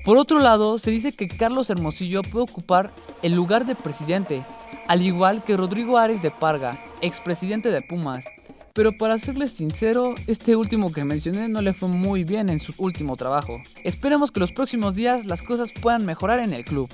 Por 0.05 0.19
otro 0.19 0.39
lado, 0.39 0.79
se 0.79 0.91
dice 0.91 1.13
que 1.13 1.29
Carlos 1.29 1.71
Hermosillo 1.71 2.23
puede 2.23 2.45
ocupar 2.45 2.93
el 3.23 3.33
lugar 3.33 3.65
de 3.65 3.75
presidente, 3.75 4.45
al 4.87 5.03
igual 5.03 5.45
que 5.45 5.57
Rodrigo 5.57 5.99
Ares 5.99 6.23
de 6.23 6.31
Parga, 6.31 6.79
expresidente 7.01 7.71
de 7.71 7.83
Pumas. 7.83 8.25
Pero 8.75 8.97
para 8.97 9.19
serles 9.19 9.53
sincero, 9.53 10.15
este 10.27 10.57
último 10.57 10.93
que 10.93 11.05
mencioné 11.05 11.49
no 11.49 11.63
le 11.63 11.73
fue 11.73 11.89
muy 11.89 12.25
bien 12.25 12.49
en 12.49 12.59
su 12.59 12.75
último 12.79 13.17
trabajo. 13.17 13.61
Esperemos 13.85 14.33
que 14.33 14.41
los 14.41 14.53
próximos 14.53 14.95
días 14.97 15.27
las 15.27 15.43
cosas 15.43 15.71
puedan 15.81 16.05
mejorar 16.05 16.41
en 16.41 16.53
el 16.53 16.65
club. 16.65 16.89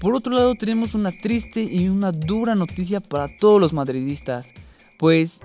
Por 0.00 0.16
otro 0.16 0.34
lado, 0.34 0.54
tenemos 0.54 0.94
una 0.94 1.12
triste 1.12 1.62
y 1.62 1.88
una 1.88 2.10
dura 2.10 2.54
noticia 2.54 3.00
para 3.00 3.28
todos 3.36 3.60
los 3.60 3.72
madridistas, 3.72 4.52
pues 4.98 5.40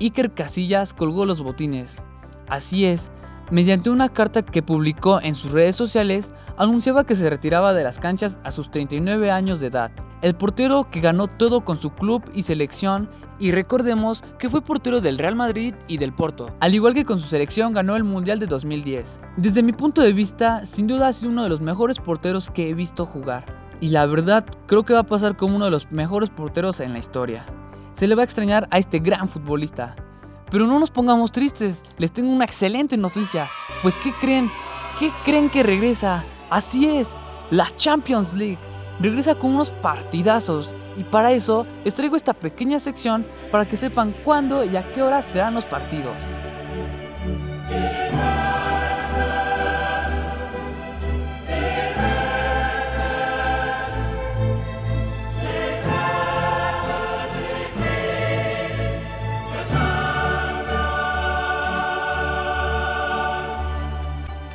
Iker 0.00 0.32
Casillas 0.32 0.94
colgó 0.94 1.26
los 1.26 1.42
botines. 1.42 1.96
Así 2.48 2.84
es, 2.84 3.10
mediante 3.50 3.90
una 3.90 4.08
carta 4.08 4.42
que 4.42 4.62
publicó 4.62 5.20
en 5.20 5.34
sus 5.34 5.52
redes 5.52 5.76
sociales, 5.76 6.32
anunciaba 6.56 7.04
que 7.04 7.14
se 7.14 7.28
retiraba 7.28 7.72
de 7.72 7.84
las 7.84 7.98
canchas 7.98 8.38
a 8.44 8.50
sus 8.50 8.70
39 8.70 9.30
años 9.30 9.60
de 9.60 9.68
edad. 9.68 9.90
El 10.22 10.34
portero 10.34 10.88
que 10.90 11.00
ganó 11.00 11.26
todo 11.26 11.62
con 11.62 11.76
su 11.76 11.90
club 11.90 12.22
y 12.34 12.42
selección, 12.42 13.08
y 13.38 13.52
recordemos 13.52 14.22
que 14.38 14.50
fue 14.50 14.60
portero 14.60 15.00
del 15.00 15.18
Real 15.18 15.34
Madrid 15.34 15.74
y 15.88 15.96
del 15.96 16.12
Porto, 16.12 16.54
al 16.60 16.74
igual 16.74 16.92
que 16.92 17.06
con 17.06 17.18
su 17.18 17.26
selección 17.26 17.72
ganó 17.72 17.96
el 17.96 18.04
Mundial 18.04 18.38
de 18.38 18.46
2010. 18.46 19.18
Desde 19.38 19.62
mi 19.62 19.72
punto 19.72 20.02
de 20.02 20.12
vista, 20.12 20.64
sin 20.66 20.86
duda 20.86 21.08
ha 21.08 21.12
sido 21.12 21.30
uno 21.30 21.42
de 21.42 21.48
los 21.48 21.62
mejores 21.62 21.98
porteros 21.98 22.50
que 22.50 22.68
he 22.68 22.74
visto 22.74 23.06
jugar, 23.06 23.44
y 23.80 23.88
la 23.88 24.04
verdad 24.04 24.44
creo 24.66 24.84
que 24.84 24.92
va 24.92 25.00
a 25.00 25.06
pasar 25.06 25.36
como 25.36 25.56
uno 25.56 25.64
de 25.64 25.70
los 25.70 25.90
mejores 25.90 26.28
porteros 26.28 26.80
en 26.80 26.92
la 26.92 26.98
historia. 26.98 27.46
Se 27.94 28.06
le 28.06 28.14
va 28.14 28.22
a 28.22 28.24
extrañar 28.26 28.68
a 28.70 28.78
este 28.78 28.98
gran 28.98 29.26
futbolista. 29.26 29.96
Pero 30.50 30.66
no 30.66 30.78
nos 30.80 30.90
pongamos 30.90 31.30
tristes, 31.32 31.84
les 31.96 32.10
tengo 32.10 32.32
una 32.32 32.44
excelente 32.44 32.96
noticia. 32.96 33.48
Pues 33.82 33.96
¿qué 33.96 34.12
creen? 34.12 34.50
¿Qué 34.98 35.12
creen 35.24 35.48
que 35.48 35.62
regresa? 35.62 36.24
Así 36.50 36.88
es, 36.88 37.16
la 37.50 37.68
Champions 37.76 38.34
League. 38.34 38.58
Regresa 38.98 39.34
con 39.34 39.54
unos 39.54 39.70
partidazos 39.70 40.74
y 40.96 41.04
para 41.04 41.32
eso 41.32 41.66
les 41.84 41.94
traigo 41.94 42.16
esta 42.16 42.34
pequeña 42.34 42.78
sección 42.78 43.26
para 43.50 43.66
que 43.66 43.76
sepan 43.76 44.14
cuándo 44.24 44.64
y 44.64 44.76
a 44.76 44.92
qué 44.92 45.02
hora 45.02 45.22
serán 45.22 45.54
los 45.54 45.64
partidos. 45.64 46.16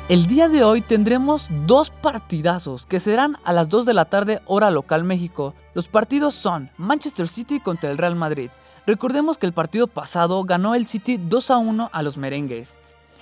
El 0.08 0.26
día 0.26 0.48
de 0.48 0.62
hoy 0.62 0.82
tendremos 0.82 1.48
dos 1.66 1.90
partidazos 1.90 2.86
que 2.86 3.00
serán 3.00 3.38
a 3.42 3.52
las 3.52 3.68
2 3.68 3.86
de 3.86 3.92
la 3.92 4.04
tarde 4.04 4.40
hora 4.46 4.70
local 4.70 5.02
México. 5.02 5.52
Los 5.74 5.88
partidos 5.88 6.32
son 6.32 6.70
Manchester 6.76 7.26
City 7.26 7.58
contra 7.58 7.90
el 7.90 7.98
Real 7.98 8.14
Madrid. 8.14 8.50
Recordemos 8.86 9.36
que 9.36 9.46
el 9.46 9.52
partido 9.52 9.88
pasado 9.88 10.44
ganó 10.44 10.76
el 10.76 10.86
City 10.86 11.16
2 11.16 11.50
a 11.50 11.58
1 11.58 11.90
a 11.92 12.02
los 12.04 12.18
merengues. 12.18 12.78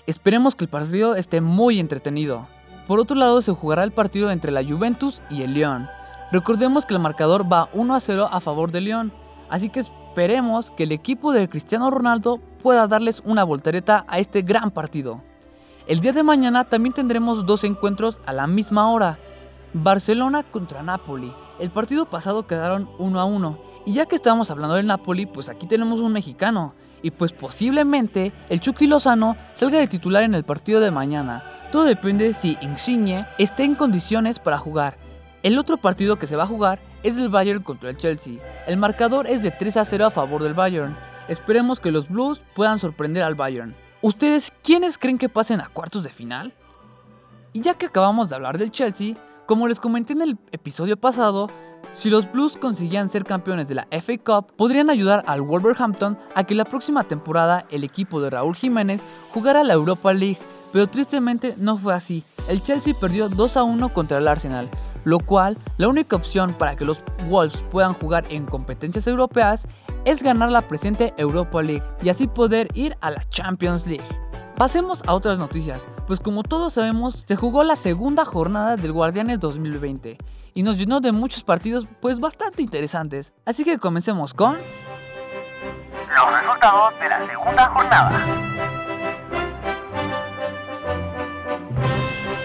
Esperemos 0.06 0.54
que 0.54 0.64
el 0.64 0.68
partido 0.68 1.16
esté 1.16 1.40
muy 1.40 1.80
entretenido. 1.80 2.48
Por 2.86 3.00
otro 3.00 3.16
lado 3.16 3.40
se 3.40 3.52
jugará 3.52 3.82
el 3.82 3.92
partido 3.92 4.30
entre 4.30 4.52
la 4.52 4.62
Juventus 4.62 5.22
y 5.30 5.40
el 5.40 5.54
León. 5.54 5.88
Recordemos 6.32 6.84
que 6.84 6.92
el 6.92 7.00
marcador 7.00 7.50
va 7.50 7.70
1 7.72 7.94
a 7.94 8.00
0 8.00 8.28
a 8.30 8.40
favor 8.42 8.70
del 8.70 8.84
León, 8.84 9.10
así 9.48 9.70
que 9.70 9.80
esperemos 9.80 10.70
que 10.70 10.82
el 10.82 10.92
equipo 10.92 11.32
de 11.32 11.48
Cristiano 11.48 11.90
Ronaldo 11.90 12.40
pueda 12.62 12.86
darles 12.88 13.22
una 13.24 13.42
voltereta 13.42 14.04
a 14.06 14.18
este 14.18 14.42
gran 14.42 14.70
partido. 14.70 15.22
El 15.86 16.00
día 16.00 16.12
de 16.12 16.22
mañana 16.22 16.64
también 16.64 16.94
tendremos 16.94 17.44
dos 17.44 17.62
encuentros 17.62 18.18
a 18.24 18.32
la 18.32 18.46
misma 18.46 18.90
hora. 18.90 19.18
Barcelona 19.74 20.42
contra 20.42 20.82
Napoli. 20.82 21.30
El 21.58 21.70
partido 21.70 22.06
pasado 22.06 22.46
quedaron 22.46 22.88
1 22.98 23.20
a 23.20 23.26
1. 23.26 23.58
Y 23.84 23.92
ya 23.92 24.06
que 24.06 24.14
estamos 24.14 24.50
hablando 24.50 24.76
del 24.76 24.86
Napoli, 24.86 25.26
pues 25.26 25.50
aquí 25.50 25.66
tenemos 25.66 26.00
un 26.00 26.14
mexicano. 26.14 26.74
Y 27.02 27.10
pues 27.10 27.32
posiblemente 27.32 28.32
el 28.48 28.60
Chucky 28.60 28.86
Lozano 28.86 29.36
salga 29.52 29.78
de 29.78 29.86
titular 29.86 30.22
en 30.22 30.32
el 30.32 30.44
partido 30.44 30.80
de 30.80 30.90
mañana. 30.90 31.44
Todo 31.70 31.84
depende 31.84 32.32
si 32.32 32.56
Insigne 32.62 33.26
esté 33.36 33.64
en 33.64 33.74
condiciones 33.74 34.38
para 34.38 34.56
jugar. 34.56 34.96
El 35.42 35.58
otro 35.58 35.76
partido 35.76 36.16
que 36.16 36.26
se 36.26 36.36
va 36.36 36.44
a 36.44 36.46
jugar 36.46 36.80
es 37.02 37.18
el 37.18 37.28
Bayern 37.28 37.62
contra 37.62 37.90
el 37.90 37.98
Chelsea. 37.98 38.36
El 38.66 38.78
marcador 38.78 39.26
es 39.26 39.42
de 39.42 39.50
3 39.50 39.76
a 39.76 39.84
0 39.84 40.06
a 40.06 40.10
favor 40.10 40.42
del 40.42 40.54
Bayern. 40.54 40.96
Esperemos 41.28 41.78
que 41.78 41.92
los 41.92 42.08
Blues 42.08 42.42
puedan 42.54 42.78
sorprender 42.78 43.22
al 43.22 43.34
Bayern. 43.34 43.74
¿Ustedes 44.04 44.52
quiénes 44.62 44.98
creen 44.98 45.16
que 45.16 45.30
pasen 45.30 45.62
a 45.62 45.68
cuartos 45.68 46.04
de 46.04 46.10
final? 46.10 46.52
Y 47.54 47.62
ya 47.62 47.72
que 47.72 47.86
acabamos 47.86 48.28
de 48.28 48.36
hablar 48.36 48.58
del 48.58 48.70
Chelsea, 48.70 49.16
como 49.46 49.66
les 49.66 49.80
comenté 49.80 50.12
en 50.12 50.20
el 50.20 50.38
episodio 50.52 50.98
pasado, 50.98 51.48
si 51.90 52.10
los 52.10 52.30
Blues 52.30 52.58
conseguían 52.58 53.08
ser 53.08 53.24
campeones 53.24 53.66
de 53.66 53.76
la 53.76 53.88
FA 53.90 54.18
Cup, 54.18 54.52
podrían 54.56 54.90
ayudar 54.90 55.24
al 55.26 55.40
Wolverhampton 55.40 56.18
a 56.34 56.44
que 56.44 56.54
la 56.54 56.66
próxima 56.66 57.04
temporada 57.04 57.64
el 57.70 57.82
equipo 57.82 58.20
de 58.20 58.28
Raúl 58.28 58.54
Jiménez 58.54 59.06
jugara 59.30 59.64
la 59.64 59.72
Europa 59.72 60.12
League, 60.12 60.38
pero 60.70 60.86
tristemente 60.86 61.54
no 61.56 61.78
fue 61.78 61.94
así. 61.94 62.24
El 62.46 62.60
Chelsea 62.60 62.92
perdió 62.92 63.30
2 63.30 63.56
a 63.56 63.62
1 63.62 63.88
contra 63.94 64.18
el 64.18 64.28
Arsenal, 64.28 64.68
lo 65.04 65.18
cual 65.18 65.56
la 65.76 65.88
única 65.88 66.16
opción 66.16 66.54
para 66.54 66.76
que 66.76 66.84
los 66.84 67.02
Wolves 67.28 67.62
puedan 67.70 67.94
jugar 67.94 68.24
en 68.30 68.46
competencias 68.46 69.06
europeas 69.06 69.66
es 70.04 70.22
ganar 70.22 70.50
la 70.50 70.66
presente 70.68 71.14
Europa 71.16 71.62
League 71.62 71.84
y 72.02 72.08
así 72.08 72.26
poder 72.26 72.68
ir 72.74 72.96
a 73.00 73.10
la 73.10 73.22
Champions 73.28 73.86
League. 73.86 74.04
Pasemos 74.56 75.02
a 75.06 75.14
otras 75.14 75.38
noticias, 75.38 75.86
pues 76.06 76.20
como 76.20 76.42
todos 76.42 76.74
sabemos, 76.74 77.24
se 77.26 77.34
jugó 77.34 77.64
la 77.64 77.74
segunda 77.74 78.24
jornada 78.24 78.76
del 78.76 78.92
Guardianes 78.92 79.40
2020 79.40 80.16
y 80.54 80.62
nos 80.62 80.78
llenó 80.78 81.00
de 81.00 81.10
muchos 81.10 81.42
partidos 81.42 81.88
pues 82.00 82.20
bastante 82.20 82.62
interesantes. 82.62 83.32
Así 83.44 83.64
que 83.64 83.78
comencemos 83.78 84.32
con... 84.32 84.54
Los 84.54 86.40
resultados 86.40 87.00
de 87.00 87.08
la 87.08 87.26
segunda 87.26 87.66
jornada. 87.66 88.12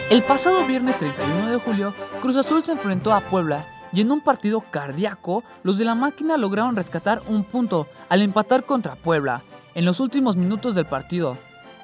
El 0.09 0.23
pasado 0.23 0.65
viernes 0.65 0.97
31 0.97 1.51
de 1.51 1.59
julio, 1.59 1.93
Cruz 2.19 2.35
Azul 2.35 2.65
se 2.65 2.71
enfrentó 2.71 3.13
a 3.13 3.19
Puebla 3.19 3.63
y 3.93 4.01
en 4.01 4.11
un 4.11 4.21
partido 4.21 4.61
cardíaco, 4.61 5.43
los 5.61 5.77
de 5.77 5.85
la 5.85 5.93
máquina 5.93 6.35
lograron 6.35 6.75
rescatar 6.75 7.21
un 7.27 7.43
punto 7.43 7.85
al 8.09 8.23
empatar 8.23 8.63
contra 8.63 8.95
Puebla 8.95 9.43
en 9.75 9.85
los 9.85 9.99
últimos 9.99 10.35
minutos 10.35 10.73
del 10.73 10.87
partido. 10.87 11.37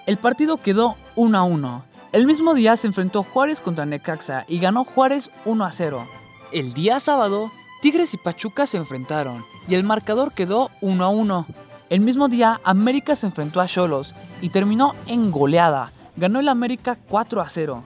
El 0.08 0.18
partido 0.18 0.58
quedó 0.58 0.96
1 1.16 1.38
a 1.38 1.44
1. 1.44 1.86
El 2.14 2.26
mismo 2.26 2.56
día 2.56 2.76
se 2.78 2.88
enfrentó 2.88 3.22
Juárez 3.22 3.62
contra 3.62 3.86
Necaxa 3.86 4.46
y 4.48 4.58
ganó 4.58 4.86
Juárez 4.86 5.30
1 5.46 5.64
a 5.64 5.70
0. 5.70 6.08
El 6.52 6.74
día 6.74 7.00
sábado, 7.00 7.52
Tigres 7.84 8.16
y 8.16 8.18
Pachuca 8.18 8.66
se 8.66 8.78
enfrentaron 8.78 9.46
y 9.68 9.76
el 9.76 9.84
marcador 9.84 10.34
quedó 10.34 10.72
1 10.82 11.04
a 11.04 11.10
1. 11.10 11.46
El 11.92 12.02
mismo 12.02 12.28
día, 12.28 12.60
América 12.64 13.14
se 13.14 13.28
enfrentó 13.28 13.62
a 13.62 13.68
Cholos 13.68 14.16
y 14.42 14.50
terminó 14.50 14.96
en 15.06 15.30
goleada. 15.30 15.92
Ganó 16.18 16.40
el 16.40 16.50
América 16.50 16.98
4 17.08 17.40
a 17.40 17.48
0. 17.48 17.84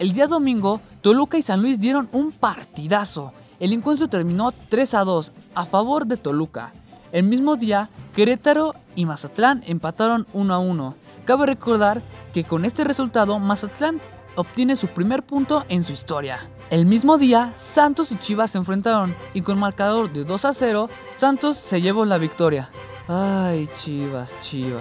El 0.00 0.14
día 0.14 0.26
domingo, 0.28 0.80
Toluca 1.02 1.36
y 1.36 1.42
San 1.42 1.60
Luis 1.60 1.78
dieron 1.78 2.08
un 2.12 2.32
partidazo. 2.32 3.34
El 3.60 3.74
encuentro 3.74 4.08
terminó 4.08 4.50
3 4.50 4.94
a 4.94 5.04
2 5.04 5.32
a 5.54 5.66
favor 5.66 6.06
de 6.06 6.16
Toluca. 6.16 6.72
El 7.12 7.24
mismo 7.24 7.56
día, 7.56 7.90
Querétaro 8.16 8.74
y 8.96 9.04
Mazatlán 9.04 9.62
empataron 9.66 10.26
1 10.32 10.54
a 10.54 10.58
1. 10.58 10.94
Cabe 11.26 11.44
recordar 11.44 12.00
que 12.32 12.44
con 12.44 12.64
este 12.64 12.82
resultado 12.82 13.38
Mazatlán 13.38 14.00
obtiene 14.36 14.74
su 14.74 14.88
primer 14.88 15.22
punto 15.22 15.66
en 15.68 15.84
su 15.84 15.92
historia. 15.92 16.38
El 16.70 16.86
mismo 16.86 17.18
día, 17.18 17.52
Santos 17.54 18.10
y 18.10 18.16
Chivas 18.16 18.52
se 18.52 18.58
enfrentaron 18.58 19.14
y 19.34 19.42
con 19.42 19.58
marcador 19.58 20.10
de 20.10 20.24
2 20.24 20.44
a 20.46 20.54
0, 20.54 20.88
Santos 21.18 21.58
se 21.58 21.82
llevó 21.82 22.06
la 22.06 22.16
victoria. 22.16 22.70
Ay, 23.06 23.68
Chivas, 23.78 24.34
Chivas. 24.40 24.80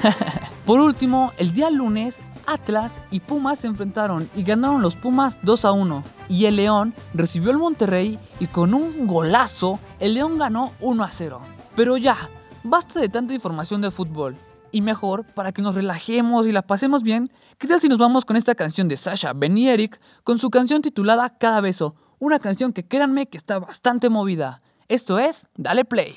Por 0.64 0.78
último, 0.78 1.32
el 1.38 1.52
día 1.52 1.70
lunes, 1.70 2.20
Atlas 2.46 2.94
y 3.10 3.20
Pumas 3.20 3.60
se 3.60 3.66
enfrentaron 3.66 4.28
y 4.34 4.42
ganaron 4.42 4.82
los 4.82 4.96
Pumas 4.96 5.38
2 5.42 5.64
a 5.64 5.72
1. 5.72 6.04
Y 6.28 6.46
el 6.46 6.56
León 6.56 6.94
recibió 7.12 7.50
al 7.50 7.58
Monterrey 7.58 8.18
y 8.40 8.46
con 8.46 8.74
un 8.74 9.06
golazo, 9.06 9.78
el 10.00 10.14
León 10.14 10.38
ganó 10.38 10.72
1 10.80 11.04
a 11.04 11.10
0. 11.10 11.40
Pero 11.76 11.96
ya, 11.96 12.16
basta 12.62 13.00
de 13.00 13.08
tanta 13.08 13.34
información 13.34 13.80
de 13.80 13.90
fútbol. 13.90 14.36
Y 14.72 14.80
mejor, 14.80 15.24
para 15.24 15.52
que 15.52 15.62
nos 15.62 15.76
relajemos 15.76 16.46
y 16.46 16.52
la 16.52 16.62
pasemos 16.62 17.02
bien, 17.02 17.30
¿qué 17.58 17.68
tal 17.68 17.80
si 17.80 17.88
nos 17.88 17.98
vamos 17.98 18.24
con 18.24 18.36
esta 18.36 18.54
canción 18.54 18.88
de 18.88 18.96
Sasha, 18.96 19.32
Ben 19.32 19.56
y 19.56 19.68
Eric 19.68 20.00
con 20.24 20.38
su 20.38 20.50
canción 20.50 20.82
titulada 20.82 21.38
Cada 21.38 21.60
beso? 21.60 21.94
Una 22.18 22.40
canción 22.40 22.72
que 22.72 22.86
créanme 22.86 23.26
que 23.26 23.36
está 23.36 23.58
bastante 23.58 24.08
movida. 24.08 24.58
Esto 24.88 25.18
es 25.18 25.46
Dale 25.56 25.84
Play. 25.84 26.16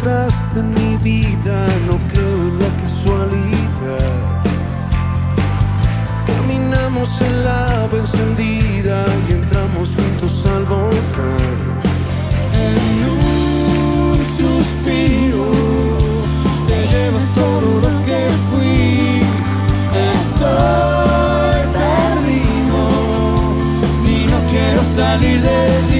Entraste 0.00 0.60
en 0.60 0.72
mi 0.72 0.96
vida, 0.96 1.66
no 1.86 1.98
creo 2.08 2.38
en 2.48 2.58
la 2.58 2.68
casualidad. 2.82 4.42
Caminamos 6.26 7.20
en 7.20 7.44
la 7.44 7.88
encendida 7.92 9.04
y 9.28 9.32
entramos 9.32 9.94
juntos 9.94 10.46
al 10.46 10.64
volcán. 10.64 11.58
En 12.54 12.76
un 13.12 14.24
suspiro 14.38 15.46
te 16.66 16.86
llevas 16.86 17.28
todo 17.34 17.80
lo 17.84 17.92
que 18.06 18.20
fui. 18.48 19.22
Estoy 20.14 21.60
perdido 21.78 22.78
y 24.06 24.26
no 24.30 24.38
quiero 24.50 24.82
salir 24.96 25.42
de 25.42 25.92
ti. 25.92 25.99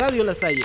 Radio 0.00 0.24
La 0.24 0.34
Salle. 0.34 0.64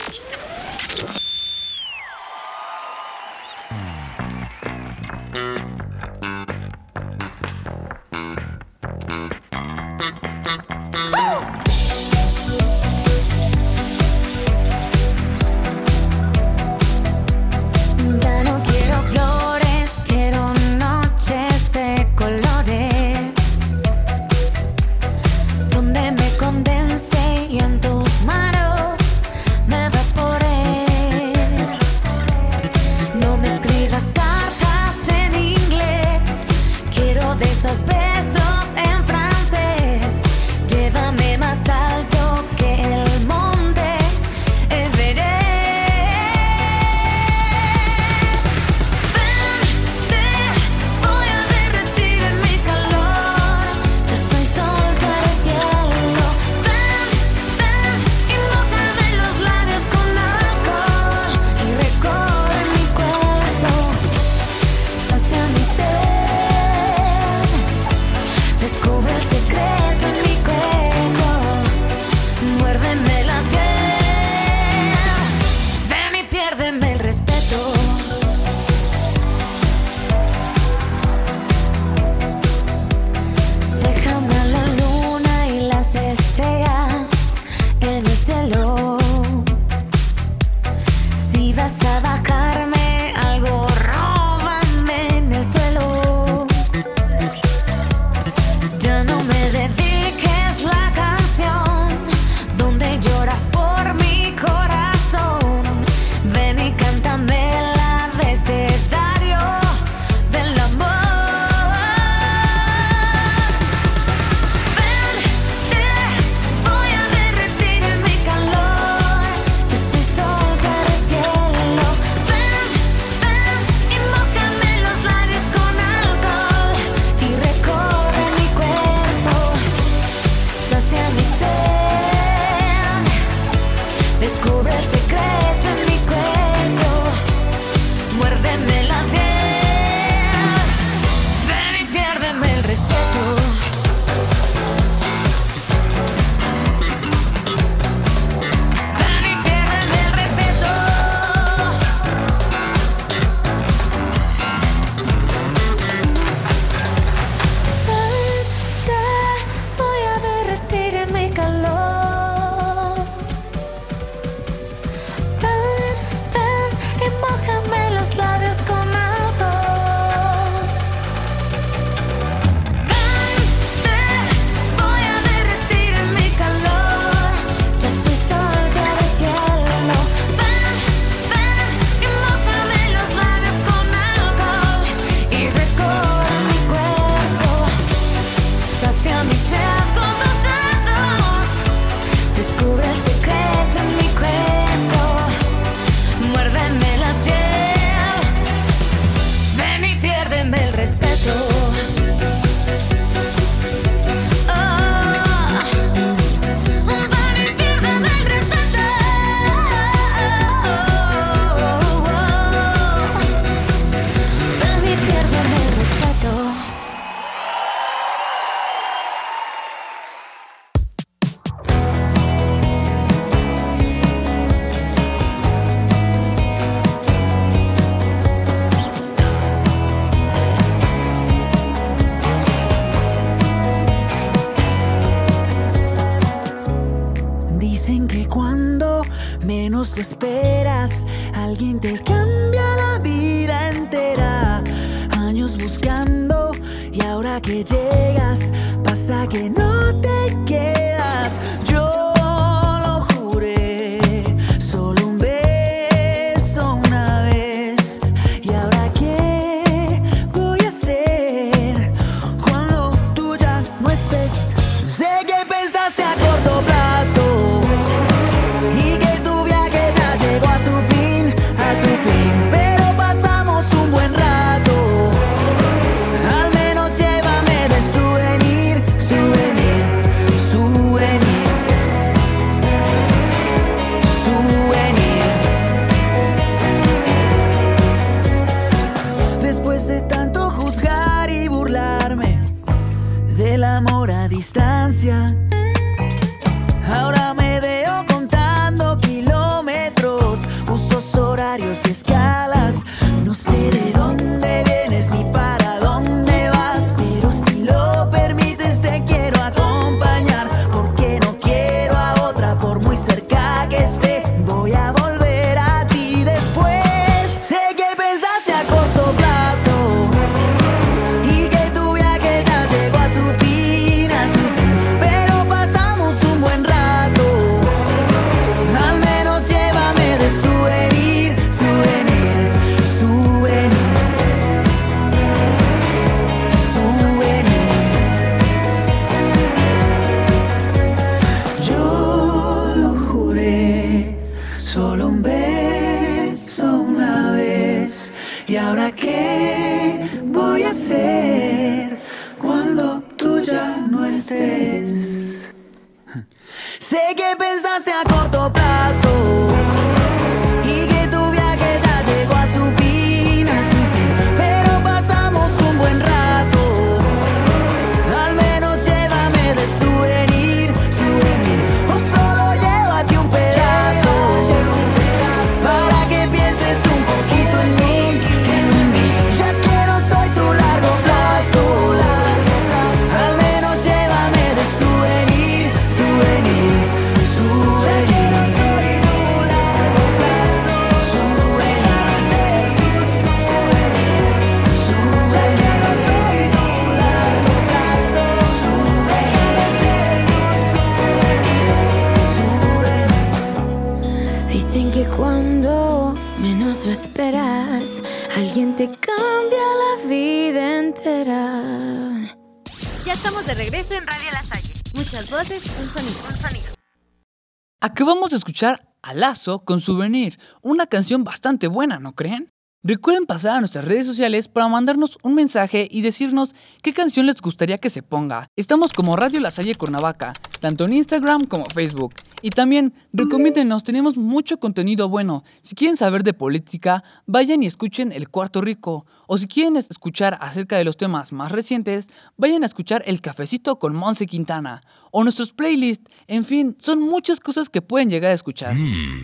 Acabamos 418.25 418.41
de 418.41 418.49
escuchar 418.49 418.91
a 419.03 419.13
Lazo 419.13 419.65
con 419.65 419.81
Souvenir, 419.81 420.39
una 420.63 420.87
canción 420.87 421.23
bastante 421.23 421.67
buena, 421.67 421.99
¿no 421.99 422.15
creen? 422.15 422.54
Recuerden 422.87 423.25
pasar 423.25 423.57
a 423.57 423.59
nuestras 423.61 423.83
redes 423.83 424.05
sociales 424.05 424.47
para 424.47 424.67
mandarnos 424.67 425.17
un 425.23 425.33
mensaje 425.33 425.87
y 425.89 426.03
decirnos 426.03 426.53
qué 426.83 426.93
canción 426.93 427.25
les 427.25 427.41
gustaría 427.41 427.79
que 427.79 427.89
se 427.89 428.03
ponga. 428.03 428.47
Estamos 428.55 428.93
como 428.93 429.15
Radio 429.15 429.39
La 429.39 429.49
Salle 429.49 429.73
Cuernavaca, 429.73 430.35
tanto 430.59 430.85
en 430.85 430.93
Instagram 430.93 431.47
como 431.47 431.65
Facebook. 431.65 432.13
Y 432.43 432.51
también 432.51 432.93
recomiéndenos, 433.11 433.83
tenemos 433.83 434.17
mucho 434.17 434.59
contenido 434.59 435.09
bueno. 435.09 435.43
Si 435.63 435.73
quieren 435.73 435.97
saber 435.97 436.21
de 436.21 436.33
política, 436.33 437.03
vayan 437.25 437.63
y 437.63 437.65
escuchen 437.65 438.11
El 438.11 438.29
Cuarto 438.29 438.61
Rico. 438.61 439.07
O 439.25 439.39
si 439.39 439.47
quieren 439.47 439.77
escuchar 439.77 440.37
acerca 440.39 440.77
de 440.77 440.83
los 440.83 440.95
temas 440.95 441.31
más 441.31 441.51
recientes, 441.51 442.09
vayan 442.37 442.61
a 442.61 442.67
escuchar 442.67 443.01
El 443.07 443.19
Cafecito 443.19 443.79
con 443.79 443.95
Monse 443.95 444.27
Quintana. 444.27 444.81
O 445.09 445.23
nuestros 445.23 445.53
playlists. 445.53 446.13
En 446.27 446.45
fin, 446.45 446.77
son 446.79 447.01
muchas 447.01 447.39
cosas 447.39 447.67
que 447.69 447.81
pueden 447.81 448.11
llegar 448.11 448.29
a 448.29 448.35
escuchar. 448.35 448.75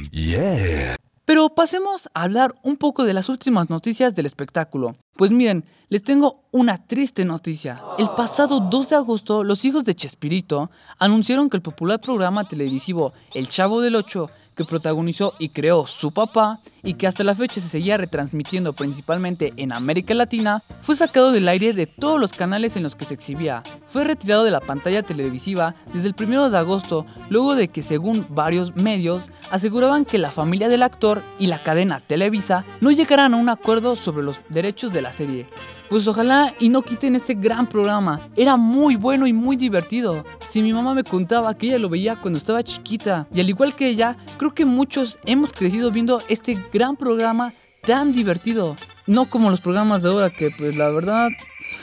Yeah. 0.10 0.98
Pero 1.32 1.48
pasemos 1.48 2.10
a 2.14 2.24
hablar 2.24 2.56
un 2.62 2.76
poco 2.76 3.06
de 3.06 3.14
las 3.14 3.30
últimas 3.30 3.70
noticias 3.70 4.18
del 4.18 4.26
espectáculo. 4.26 4.98
Pues 5.22 5.30
miren, 5.30 5.64
les 5.90 6.02
tengo 6.02 6.46
una 6.50 6.80
triste 6.80 7.26
noticia. 7.26 7.80
El 8.00 8.10
pasado 8.10 8.60
2 8.60 8.90
de 8.90 8.96
agosto, 8.96 9.44
los 9.44 9.64
hijos 9.66 9.86
de 9.86 9.94
Chespirito 9.94 10.72
anunciaron 10.98 11.48
que 11.48 11.58
el 11.58 11.62
popular 11.62 12.02
programa 12.02 12.48
televisivo 12.48 13.14
El 13.36 13.48
Chavo 13.48 13.82
del 13.82 13.96
Ocho, 13.96 14.32
que 14.56 14.66
protagonizó 14.66 15.34
y 15.38 15.50
creó 15.50 15.86
su 15.86 16.12
papá, 16.12 16.60
y 16.84 16.96
que 16.96 17.08
hasta 17.08 17.24
la 17.24 17.36
fecha 17.36 17.62
se 17.62 17.68
seguía 17.68 17.98
retransmitiendo 17.98 18.74
principalmente 18.74 19.54
en 19.58 19.72
América 19.72 20.14
Latina, 20.14 20.64
fue 20.82 20.96
sacado 20.96 21.32
del 21.32 21.48
aire 21.48 21.74
de 21.74 21.86
todos 21.86 22.20
los 22.20 22.34
canales 22.34 22.76
en 22.76 22.84
los 22.84 22.96
que 22.96 23.06
se 23.06 23.14
exhibía. 23.14 23.62
Fue 23.86 24.04
retirado 24.04 24.44
de 24.44 24.52
la 24.52 24.62
pantalla 24.62 25.04
televisiva 25.04 25.74
desde 25.94 26.10
el 26.10 26.16
1 26.18 26.50
de 26.50 26.58
agosto, 26.58 27.06
luego 27.30 27.56
de 27.56 27.68
que 27.68 27.84
según 27.84 28.26
varios 28.30 28.76
medios 28.76 29.30
aseguraban 29.52 30.06
que 30.06 30.18
la 30.18 30.32
familia 30.32 30.70
del 30.70 30.84
actor 30.84 31.22
y 31.38 31.48
la 31.48 31.60
cadena 31.60 32.00
Televisa 32.00 32.66
no 32.80 32.92
llegaran 32.92 33.34
a 33.34 33.38
un 33.38 33.50
acuerdo 33.50 33.96
sobre 33.96 34.24
los 34.24 34.40
derechos 34.50 34.92
de 34.92 35.02
la 35.02 35.11
serie. 35.12 35.48
Pues 35.90 36.08
ojalá 36.08 36.54
y 36.60 36.70
no 36.70 36.82
quiten 36.82 37.16
este 37.16 37.34
gran 37.34 37.68
programa. 37.68 38.22
Era 38.36 38.56
muy 38.58 38.96
bueno 38.96 39.28
y 39.28 39.34
muy 39.34 39.56
divertido. 39.58 40.24
Si 40.48 40.62
mi 40.62 40.74
mamá 40.74 40.94
me 40.94 41.04
contaba 41.04 41.58
que 41.58 41.68
ella 41.68 41.80
lo 41.80 41.90
veía 41.90 42.16
cuando 42.16 42.38
estaba 42.38 42.64
chiquita, 42.64 43.28
y 43.34 43.42
al 43.42 43.50
igual 43.50 43.76
que 43.76 43.88
ella, 43.88 44.16
creo 44.38 44.54
que 44.54 44.66
muchos 44.66 45.20
hemos 45.26 45.52
crecido 45.54 45.92
viendo 45.92 46.22
este 46.30 46.58
gran 46.72 46.96
programa 46.96 47.54
tan 47.82 48.14
divertido. 48.14 48.76
No 49.08 49.30
como 49.30 49.50
los 49.50 49.62
programas 49.62 50.04
de 50.04 50.10
ahora 50.10 50.30
que 50.30 50.52
pues 50.52 50.76
la 50.76 50.90
verdad... 50.90 51.30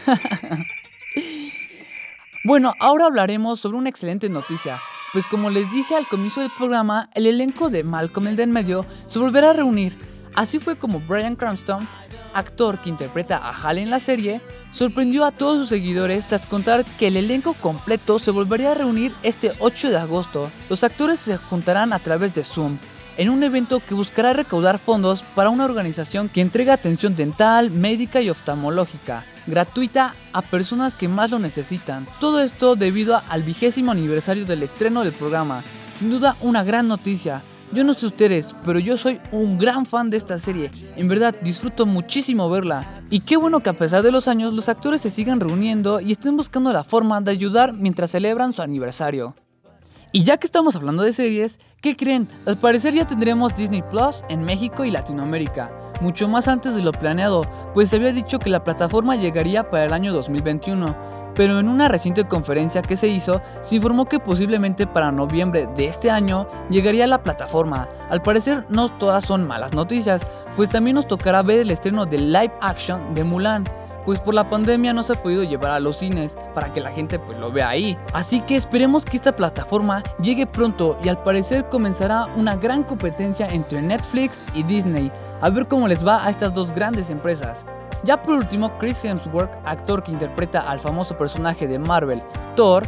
bueno, 2.44 2.72
ahora 2.80 3.06
hablaremos 3.06 3.60
sobre 3.60 3.78
una 3.78 3.90
excelente 3.90 4.28
noticia. 4.28 4.78
Pues 5.12 5.26
como 5.26 5.48
les 5.50 5.70
dije 5.72 5.96
al 5.96 6.06
comienzo 6.06 6.40
del 6.40 6.50
programa, 6.56 7.08
el 7.14 7.26
elenco 7.26 7.70
de 7.70 7.82
Malcolm 7.82 8.28
el 8.28 8.36
de 8.36 8.42
en 8.42 8.52
medio 8.52 8.84
se 9.06 9.18
volverá 9.18 9.50
a 9.50 9.54
reunir. 9.54 9.96
Así 10.34 10.58
fue 10.58 10.76
como 10.76 11.00
Brian 11.00 11.36
Cranston, 11.36 11.86
actor 12.34 12.78
que 12.78 12.90
interpreta 12.90 13.36
a 13.36 13.50
Hal 13.50 13.78
en 13.78 13.90
la 13.90 14.00
serie, 14.00 14.40
sorprendió 14.70 15.24
a 15.24 15.32
todos 15.32 15.58
sus 15.58 15.68
seguidores 15.68 16.26
tras 16.26 16.46
contar 16.46 16.84
que 16.84 17.08
el 17.08 17.16
elenco 17.16 17.54
completo 17.54 18.18
se 18.18 18.30
volvería 18.30 18.72
a 18.72 18.74
reunir 18.74 19.12
este 19.22 19.52
8 19.58 19.90
de 19.90 19.98
agosto. 19.98 20.50
Los 20.68 20.84
actores 20.84 21.20
se 21.20 21.36
juntarán 21.36 21.92
a 21.92 21.98
través 21.98 22.34
de 22.34 22.44
Zoom, 22.44 22.76
en 23.18 23.30
un 23.30 23.42
evento 23.42 23.80
que 23.80 23.94
buscará 23.94 24.32
recaudar 24.32 24.78
fondos 24.78 25.22
para 25.34 25.50
una 25.50 25.64
organización 25.64 26.28
que 26.28 26.40
entrega 26.40 26.72
atención 26.72 27.16
dental, 27.16 27.70
médica 27.70 28.22
y 28.22 28.30
oftalmológica, 28.30 29.24
gratuita 29.48 30.14
a 30.32 30.40
personas 30.40 30.94
que 30.94 31.08
más 31.08 31.30
lo 31.30 31.40
necesitan. 31.40 32.06
Todo 32.20 32.40
esto 32.40 32.76
debido 32.76 33.20
al 33.28 33.42
vigésimo 33.42 33.90
aniversario 33.90 34.46
del 34.46 34.62
estreno 34.62 35.02
del 35.02 35.12
programa. 35.12 35.64
Sin 35.98 36.10
duda 36.10 36.36
una 36.40 36.62
gran 36.62 36.86
noticia. 36.86 37.42
Yo 37.70 37.84
no 37.84 37.92
sé 37.92 38.06
ustedes, 38.06 38.54
pero 38.64 38.78
yo 38.78 38.96
soy 38.96 39.20
un 39.30 39.58
gran 39.58 39.84
fan 39.84 40.08
de 40.08 40.16
esta 40.16 40.38
serie. 40.38 40.70
En 40.96 41.06
verdad, 41.06 41.34
disfruto 41.42 41.84
muchísimo 41.84 42.48
verla. 42.48 43.02
Y 43.10 43.20
qué 43.20 43.36
bueno 43.36 43.60
que 43.60 43.68
a 43.68 43.74
pesar 43.74 44.02
de 44.02 44.10
los 44.10 44.26
años 44.26 44.54
los 44.54 44.70
actores 44.70 45.02
se 45.02 45.10
sigan 45.10 45.38
reuniendo 45.38 46.00
y 46.00 46.12
estén 46.12 46.36
buscando 46.36 46.72
la 46.72 46.82
forma 46.82 47.20
de 47.20 47.30
ayudar 47.30 47.74
mientras 47.74 48.10
celebran 48.10 48.54
su 48.54 48.62
aniversario. 48.62 49.34
Y 50.12 50.22
ya 50.22 50.38
que 50.38 50.46
estamos 50.46 50.76
hablando 50.76 51.02
de 51.02 51.12
series, 51.12 51.60
¿qué 51.82 51.94
creen? 51.94 52.26
Al 52.46 52.56
parecer 52.56 52.94
ya 52.94 53.06
tendremos 53.06 53.54
Disney 53.54 53.82
Plus 53.82 54.22
en 54.30 54.42
México 54.42 54.86
y 54.86 54.90
Latinoamérica, 54.90 55.70
mucho 56.00 56.28
más 56.28 56.48
antes 56.48 56.74
de 56.74 56.82
lo 56.82 56.92
planeado, 56.92 57.42
pues 57.74 57.90
se 57.90 57.96
había 57.96 58.12
dicho 58.12 58.38
que 58.38 58.50
la 58.50 58.64
plataforma 58.64 59.16
llegaría 59.16 59.68
para 59.68 59.84
el 59.84 59.92
año 59.92 60.12
2021 60.12 61.07
pero 61.38 61.60
en 61.60 61.68
una 61.68 61.86
reciente 61.86 62.24
conferencia 62.24 62.82
que 62.82 62.96
se 62.96 63.06
hizo 63.06 63.40
se 63.60 63.76
informó 63.76 64.06
que 64.06 64.18
posiblemente 64.18 64.88
para 64.88 65.12
noviembre 65.12 65.68
de 65.76 65.86
este 65.86 66.10
año 66.10 66.48
llegaría 66.68 67.04
a 67.04 67.06
la 67.06 67.22
plataforma. 67.22 67.88
Al 68.10 68.20
parecer 68.20 68.66
no 68.68 68.88
todas 68.88 69.24
son 69.24 69.46
malas 69.46 69.72
noticias, 69.72 70.26
pues 70.56 70.68
también 70.68 70.96
nos 70.96 71.06
tocará 71.06 71.42
ver 71.42 71.60
el 71.60 71.70
estreno 71.70 72.06
de 72.06 72.18
live 72.18 72.52
action 72.60 73.14
de 73.14 73.22
Mulan 73.22 73.64
pues 74.04 74.20
por 74.20 74.34
la 74.34 74.48
pandemia 74.48 74.94
no 74.94 75.02
se 75.02 75.12
ha 75.12 75.22
podido 75.22 75.44
llevar 75.44 75.70
a 75.70 75.80
los 75.80 75.98
cines 75.98 76.36
para 76.54 76.72
que 76.72 76.80
la 76.80 76.90
gente 76.90 77.18
pues 77.18 77.36
lo 77.38 77.52
vea 77.52 77.68
ahí. 77.68 77.96
Así 78.14 78.40
que 78.40 78.56
esperemos 78.56 79.04
que 79.04 79.18
esta 79.18 79.36
plataforma 79.36 80.02
llegue 80.22 80.46
pronto 80.46 80.98
y 81.04 81.10
al 81.10 81.22
parecer 81.22 81.68
comenzará 81.68 82.24
una 82.34 82.56
gran 82.56 82.84
competencia 82.84 83.48
entre 83.50 83.82
Netflix 83.82 84.46
y 84.54 84.62
Disney, 84.62 85.12
a 85.42 85.50
ver 85.50 85.68
cómo 85.68 85.86
les 85.86 86.06
va 86.06 86.24
a 86.24 86.30
estas 86.30 86.54
dos 86.54 86.72
grandes 86.72 87.10
empresas. 87.10 87.66
Ya 88.04 88.20
por 88.20 88.34
último, 88.34 88.70
Chris 88.78 89.04
Hemsworth, 89.04 89.50
actor 89.64 90.02
que 90.02 90.12
interpreta 90.12 90.60
al 90.60 90.78
famoso 90.78 91.16
personaje 91.16 91.66
de 91.66 91.78
Marvel, 91.78 92.22
Thor, 92.54 92.84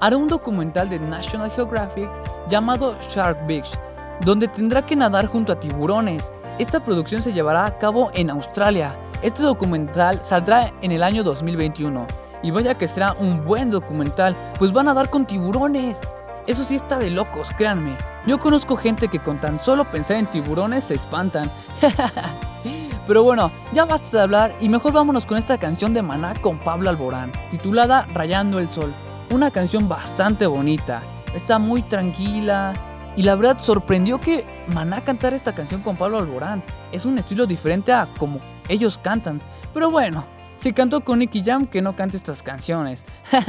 hará 0.00 0.16
un 0.16 0.28
documental 0.28 0.88
de 0.88 0.98
National 0.98 1.50
Geographic 1.50 2.08
llamado 2.48 2.96
Shark 3.00 3.46
Beach, 3.46 3.78
donde 4.24 4.48
tendrá 4.48 4.84
que 4.84 4.96
nadar 4.96 5.26
junto 5.26 5.52
a 5.52 5.60
tiburones. 5.60 6.32
Esta 6.58 6.82
producción 6.82 7.22
se 7.22 7.32
llevará 7.32 7.66
a 7.66 7.78
cabo 7.78 8.10
en 8.14 8.30
Australia. 8.30 8.96
Este 9.22 9.42
documental 9.42 10.24
saldrá 10.24 10.72
en 10.80 10.92
el 10.92 11.02
año 11.02 11.22
2021. 11.22 12.06
Y 12.42 12.50
vaya 12.50 12.74
que 12.74 12.88
será 12.88 13.14
un 13.14 13.44
buen 13.44 13.70
documental, 13.70 14.36
pues 14.58 14.72
van 14.72 14.88
a 14.88 14.94
nadar 14.94 15.10
con 15.10 15.26
tiburones. 15.26 16.00
Eso 16.48 16.64
sí 16.64 16.76
está 16.76 16.98
de 16.98 17.10
locos, 17.10 17.50
créanme. 17.58 17.94
Yo 18.26 18.38
conozco 18.38 18.74
gente 18.74 19.08
que 19.08 19.18
con 19.18 19.38
tan 19.38 19.60
solo 19.60 19.84
pensar 19.84 20.16
en 20.16 20.24
tiburones 20.24 20.84
se 20.84 20.94
espantan. 20.94 21.52
Pero 23.06 23.22
bueno, 23.22 23.52
ya 23.74 23.84
basta 23.84 24.16
de 24.16 24.22
hablar 24.22 24.56
y 24.58 24.70
mejor 24.70 24.94
vámonos 24.94 25.26
con 25.26 25.36
esta 25.36 25.58
canción 25.58 25.92
de 25.92 26.00
Maná 26.00 26.32
con 26.40 26.58
Pablo 26.58 26.88
Alborán, 26.88 27.32
titulada 27.50 28.06
Rayando 28.14 28.58
el 28.60 28.70
Sol. 28.70 28.94
Una 29.30 29.50
canción 29.50 29.90
bastante 29.90 30.46
bonita, 30.46 31.02
está 31.34 31.58
muy 31.58 31.82
tranquila 31.82 32.72
y 33.14 33.24
la 33.24 33.34
verdad 33.34 33.58
sorprendió 33.58 34.18
que 34.18 34.46
Maná 34.72 35.04
cantara 35.04 35.36
esta 35.36 35.54
canción 35.54 35.82
con 35.82 35.96
Pablo 35.96 36.16
Alborán. 36.16 36.64
Es 36.92 37.04
un 37.04 37.18
estilo 37.18 37.44
diferente 37.44 37.92
a 37.92 38.08
como 38.18 38.40
ellos 38.70 38.98
cantan. 39.02 39.42
Pero 39.74 39.90
bueno, 39.90 40.24
si 40.58 40.72
cantó 40.72 41.02
con 41.02 41.20
Nicky 41.20 41.42
Jam, 41.42 41.66
que 41.66 41.80
no 41.80 41.96
cante 41.96 42.16
estas 42.16 42.42
canciones. 42.42 43.04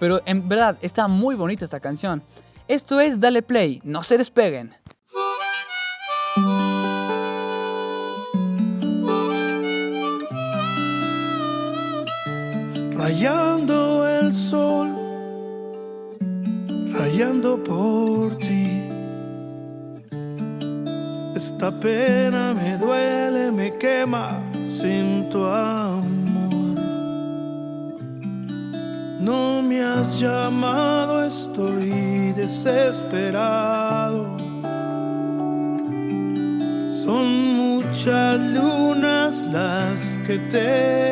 Pero 0.00 0.22
en 0.24 0.48
verdad 0.48 0.78
está 0.80 1.08
muy 1.08 1.34
bonita 1.34 1.64
esta 1.64 1.80
canción. 1.80 2.22
Esto 2.68 3.00
es 3.00 3.20
Dale 3.20 3.42
Play, 3.42 3.80
no 3.84 4.02
se 4.02 4.16
despeguen. 4.16 4.74
Rayando 12.96 14.08
el 14.08 14.32
sol, 14.32 14.88
rayando 16.92 17.62
por 17.62 18.36
ti. 18.36 18.84
Esta 21.34 21.72
pena 21.72 22.21
desesperado. 32.52 34.26
Son 37.04 37.24
muchas 37.56 38.38
lunas 38.40 39.38
las 39.50 40.18
que 40.26 40.38
te 40.38 41.11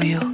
otros 0.00 0.20
labios, 0.20 0.29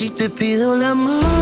si 0.00 0.08
te 0.08 0.30
pido 0.30 0.76
la 0.76 0.94
mano. 0.94 1.39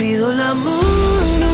Pido 0.00 0.32
la 0.32 0.54
mano, 0.54 1.52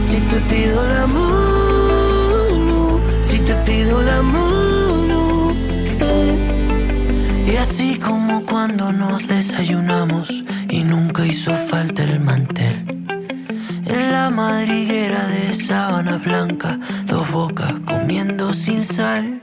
si 0.00 0.18
te 0.18 0.40
pido 0.50 0.82
la 0.94 1.06
mano, 1.06 3.02
si 3.20 3.38
te 3.40 3.54
pido 3.66 4.00
la 4.00 4.22
mano, 4.22 5.52
¿qué? 5.98 7.52
Y 7.52 7.56
así 7.56 7.98
como 7.98 8.46
cuando 8.46 8.94
nos 8.94 9.28
desayunamos 9.28 10.42
y 10.70 10.84
nunca 10.84 11.26
hizo 11.26 11.54
falta 11.54 12.02
el 12.04 12.18
mantel. 12.18 13.06
En 13.84 14.10
la 14.10 14.30
madriguera 14.30 15.22
de 15.26 15.52
sábana 15.52 16.16
blanca, 16.16 16.80
dos 17.04 17.30
bocas 17.30 17.74
comiendo 17.86 18.54
sin 18.54 18.82
sal. 18.82 19.42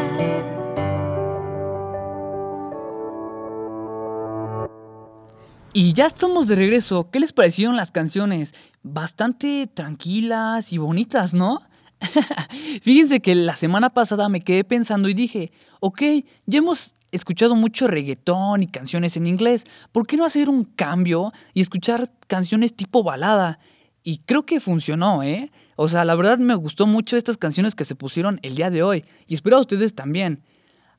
Y 5.72 5.94
ya 5.94 6.04
estamos 6.04 6.46
de 6.46 6.56
regreso. 6.56 7.08
¿Qué 7.10 7.18
les 7.18 7.32
parecieron 7.32 7.76
las 7.76 7.90
canciones? 7.90 8.52
Bastante 8.82 9.66
tranquilas 9.66 10.74
y 10.74 10.78
bonitas, 10.78 11.32
¿no? 11.32 11.62
Fíjense 12.82 13.20
que 13.20 13.34
la 13.34 13.56
semana 13.56 13.94
pasada 13.94 14.28
me 14.28 14.42
quedé 14.42 14.62
pensando 14.62 15.08
y 15.08 15.14
dije, 15.14 15.52
ok, 15.80 16.02
ya 16.44 16.58
hemos 16.58 16.95
escuchado 17.16 17.54
mucho 17.54 17.86
reggaetón 17.86 18.62
y 18.62 18.66
canciones 18.66 19.16
en 19.16 19.26
inglés, 19.26 19.64
¿por 19.92 20.06
qué 20.06 20.16
no 20.16 20.24
hacer 20.24 20.48
un 20.48 20.64
cambio 20.64 21.32
y 21.54 21.60
escuchar 21.60 22.10
canciones 22.26 22.74
tipo 22.74 23.02
balada? 23.02 23.58
Y 24.02 24.18
creo 24.18 24.46
que 24.46 24.60
funcionó, 24.60 25.22
¿eh? 25.22 25.50
O 25.74 25.88
sea, 25.88 26.04
la 26.04 26.14
verdad 26.14 26.38
me 26.38 26.54
gustó 26.54 26.86
mucho 26.86 27.16
estas 27.16 27.36
canciones 27.36 27.74
que 27.74 27.84
se 27.84 27.96
pusieron 27.96 28.38
el 28.42 28.54
día 28.54 28.70
de 28.70 28.82
hoy 28.82 29.04
y 29.26 29.34
espero 29.34 29.56
a 29.56 29.60
ustedes 29.60 29.94
también. 29.94 30.42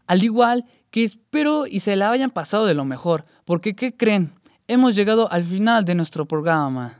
Al 0.07 0.24
igual 0.24 0.65
que 0.91 1.03
espero 1.03 1.68
y 1.68 1.80
se 1.80 1.95
la 1.95 2.11
hayan 2.11 2.32
pasado 2.32 2.65
de 2.65 2.74
lo 2.74 2.86
mejor, 2.86 3.26
porque 3.45 3.76
¿qué 3.76 3.95
creen? 3.95 4.34
Hemos 4.68 4.95
llegado 4.95 5.32
al 5.32 5.43
final 5.43 5.86
de 5.86 5.95
nuestro 5.95 6.26
programa. 6.26 6.99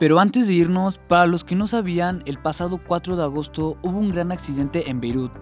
Pero 0.00 0.20
antes 0.20 0.46
de 0.46 0.54
irnos, 0.54 0.98
para 0.98 1.26
los 1.26 1.44
que 1.44 1.56
no 1.56 1.66
sabían, 1.66 2.22
el 2.26 2.38
pasado 2.38 2.80
4 2.84 3.16
de 3.16 3.22
agosto 3.22 3.76
hubo 3.82 3.98
un 3.98 4.10
gran 4.10 4.30
accidente 4.30 4.88
en 4.90 5.00
Beirut, 5.00 5.32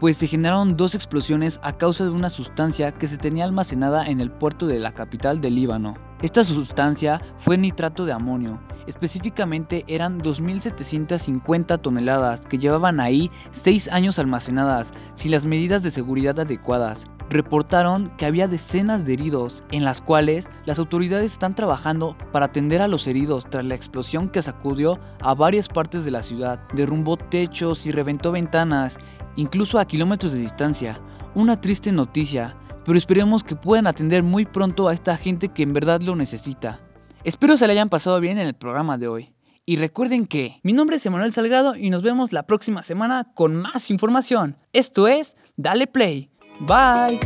pues 0.00 0.16
se 0.16 0.26
generaron 0.26 0.76
dos 0.76 0.94
explosiones 0.94 1.60
a 1.62 1.72
causa 1.72 2.04
de 2.04 2.10
una 2.10 2.30
sustancia 2.30 2.92
que 2.92 3.06
se 3.06 3.18
tenía 3.18 3.44
almacenada 3.44 4.06
en 4.06 4.20
el 4.20 4.30
puerto 4.30 4.66
de 4.66 4.78
la 4.78 4.92
capital 4.92 5.40
del 5.40 5.54
Líbano. 5.54 5.94
Esta 6.22 6.42
sustancia 6.42 7.20
fue 7.36 7.56
nitrato 7.56 8.04
de 8.04 8.12
amonio, 8.12 8.60
específicamente 8.88 9.84
eran 9.86 10.18
2.750 10.20 11.80
toneladas 11.80 12.46
que 12.46 12.58
llevaban 12.58 13.00
ahí 13.00 13.30
6 13.52 13.88
años 13.88 14.18
almacenadas 14.18 14.92
sin 15.14 15.30
las 15.30 15.44
medidas 15.44 15.82
de 15.82 15.90
seguridad 15.90 16.40
adecuadas. 16.40 17.06
Reportaron 17.30 18.10
que 18.16 18.24
había 18.24 18.48
decenas 18.48 19.04
de 19.04 19.12
heridos, 19.12 19.62
en 19.70 19.84
las 19.84 20.00
cuales 20.00 20.48
las 20.64 20.78
autoridades 20.78 21.32
están 21.32 21.54
trabajando 21.54 22.16
para 22.32 22.46
atender 22.46 22.80
a 22.80 22.88
los 22.88 23.06
heridos 23.06 23.44
tras 23.50 23.66
la 23.66 23.74
explosión 23.74 24.30
que 24.30 24.40
sacudió 24.40 24.98
a 25.20 25.34
varias 25.34 25.68
partes 25.68 26.06
de 26.06 26.10
la 26.10 26.22
ciudad, 26.22 26.58
derrumbó 26.72 27.18
techos 27.18 27.84
y 27.84 27.92
reventó 27.92 28.32
ventanas, 28.32 28.98
incluso 29.38 29.78
a 29.78 29.86
kilómetros 29.86 30.32
de 30.32 30.40
distancia. 30.40 31.00
Una 31.34 31.60
triste 31.60 31.92
noticia, 31.92 32.56
pero 32.84 32.98
esperemos 32.98 33.44
que 33.44 33.56
puedan 33.56 33.86
atender 33.86 34.22
muy 34.22 34.44
pronto 34.44 34.88
a 34.88 34.92
esta 34.92 35.16
gente 35.16 35.48
que 35.48 35.62
en 35.62 35.72
verdad 35.72 36.02
lo 36.02 36.16
necesita. 36.16 36.80
Espero 37.24 37.56
se 37.56 37.66
le 37.66 37.72
hayan 37.72 37.88
pasado 37.88 38.20
bien 38.20 38.38
en 38.38 38.46
el 38.46 38.54
programa 38.54 38.98
de 38.98 39.08
hoy. 39.08 39.32
Y 39.64 39.76
recuerden 39.76 40.26
que 40.26 40.58
mi 40.62 40.72
nombre 40.72 40.96
es 40.96 41.06
Emanuel 41.06 41.32
Salgado 41.32 41.76
y 41.76 41.90
nos 41.90 42.02
vemos 42.02 42.32
la 42.32 42.44
próxima 42.44 42.82
semana 42.82 43.32
con 43.34 43.54
más 43.54 43.90
información. 43.90 44.56
Esto 44.72 45.06
es 45.06 45.36
Dale 45.56 45.86
Play. 45.86 46.30
Bye. 46.60 47.20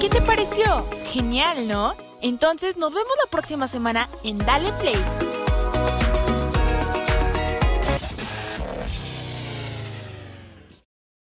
¿Qué 0.00 0.08
te 0.08 0.22
pareció? 0.22 0.84
Genial, 1.06 1.68
¿no? 1.68 1.92
Entonces 2.22 2.76
nos 2.78 2.94
vemos 2.94 3.12
la 3.22 3.30
próxima 3.30 3.68
semana 3.68 4.08
en 4.24 4.38
Dale 4.38 4.72
Play. 4.80 5.39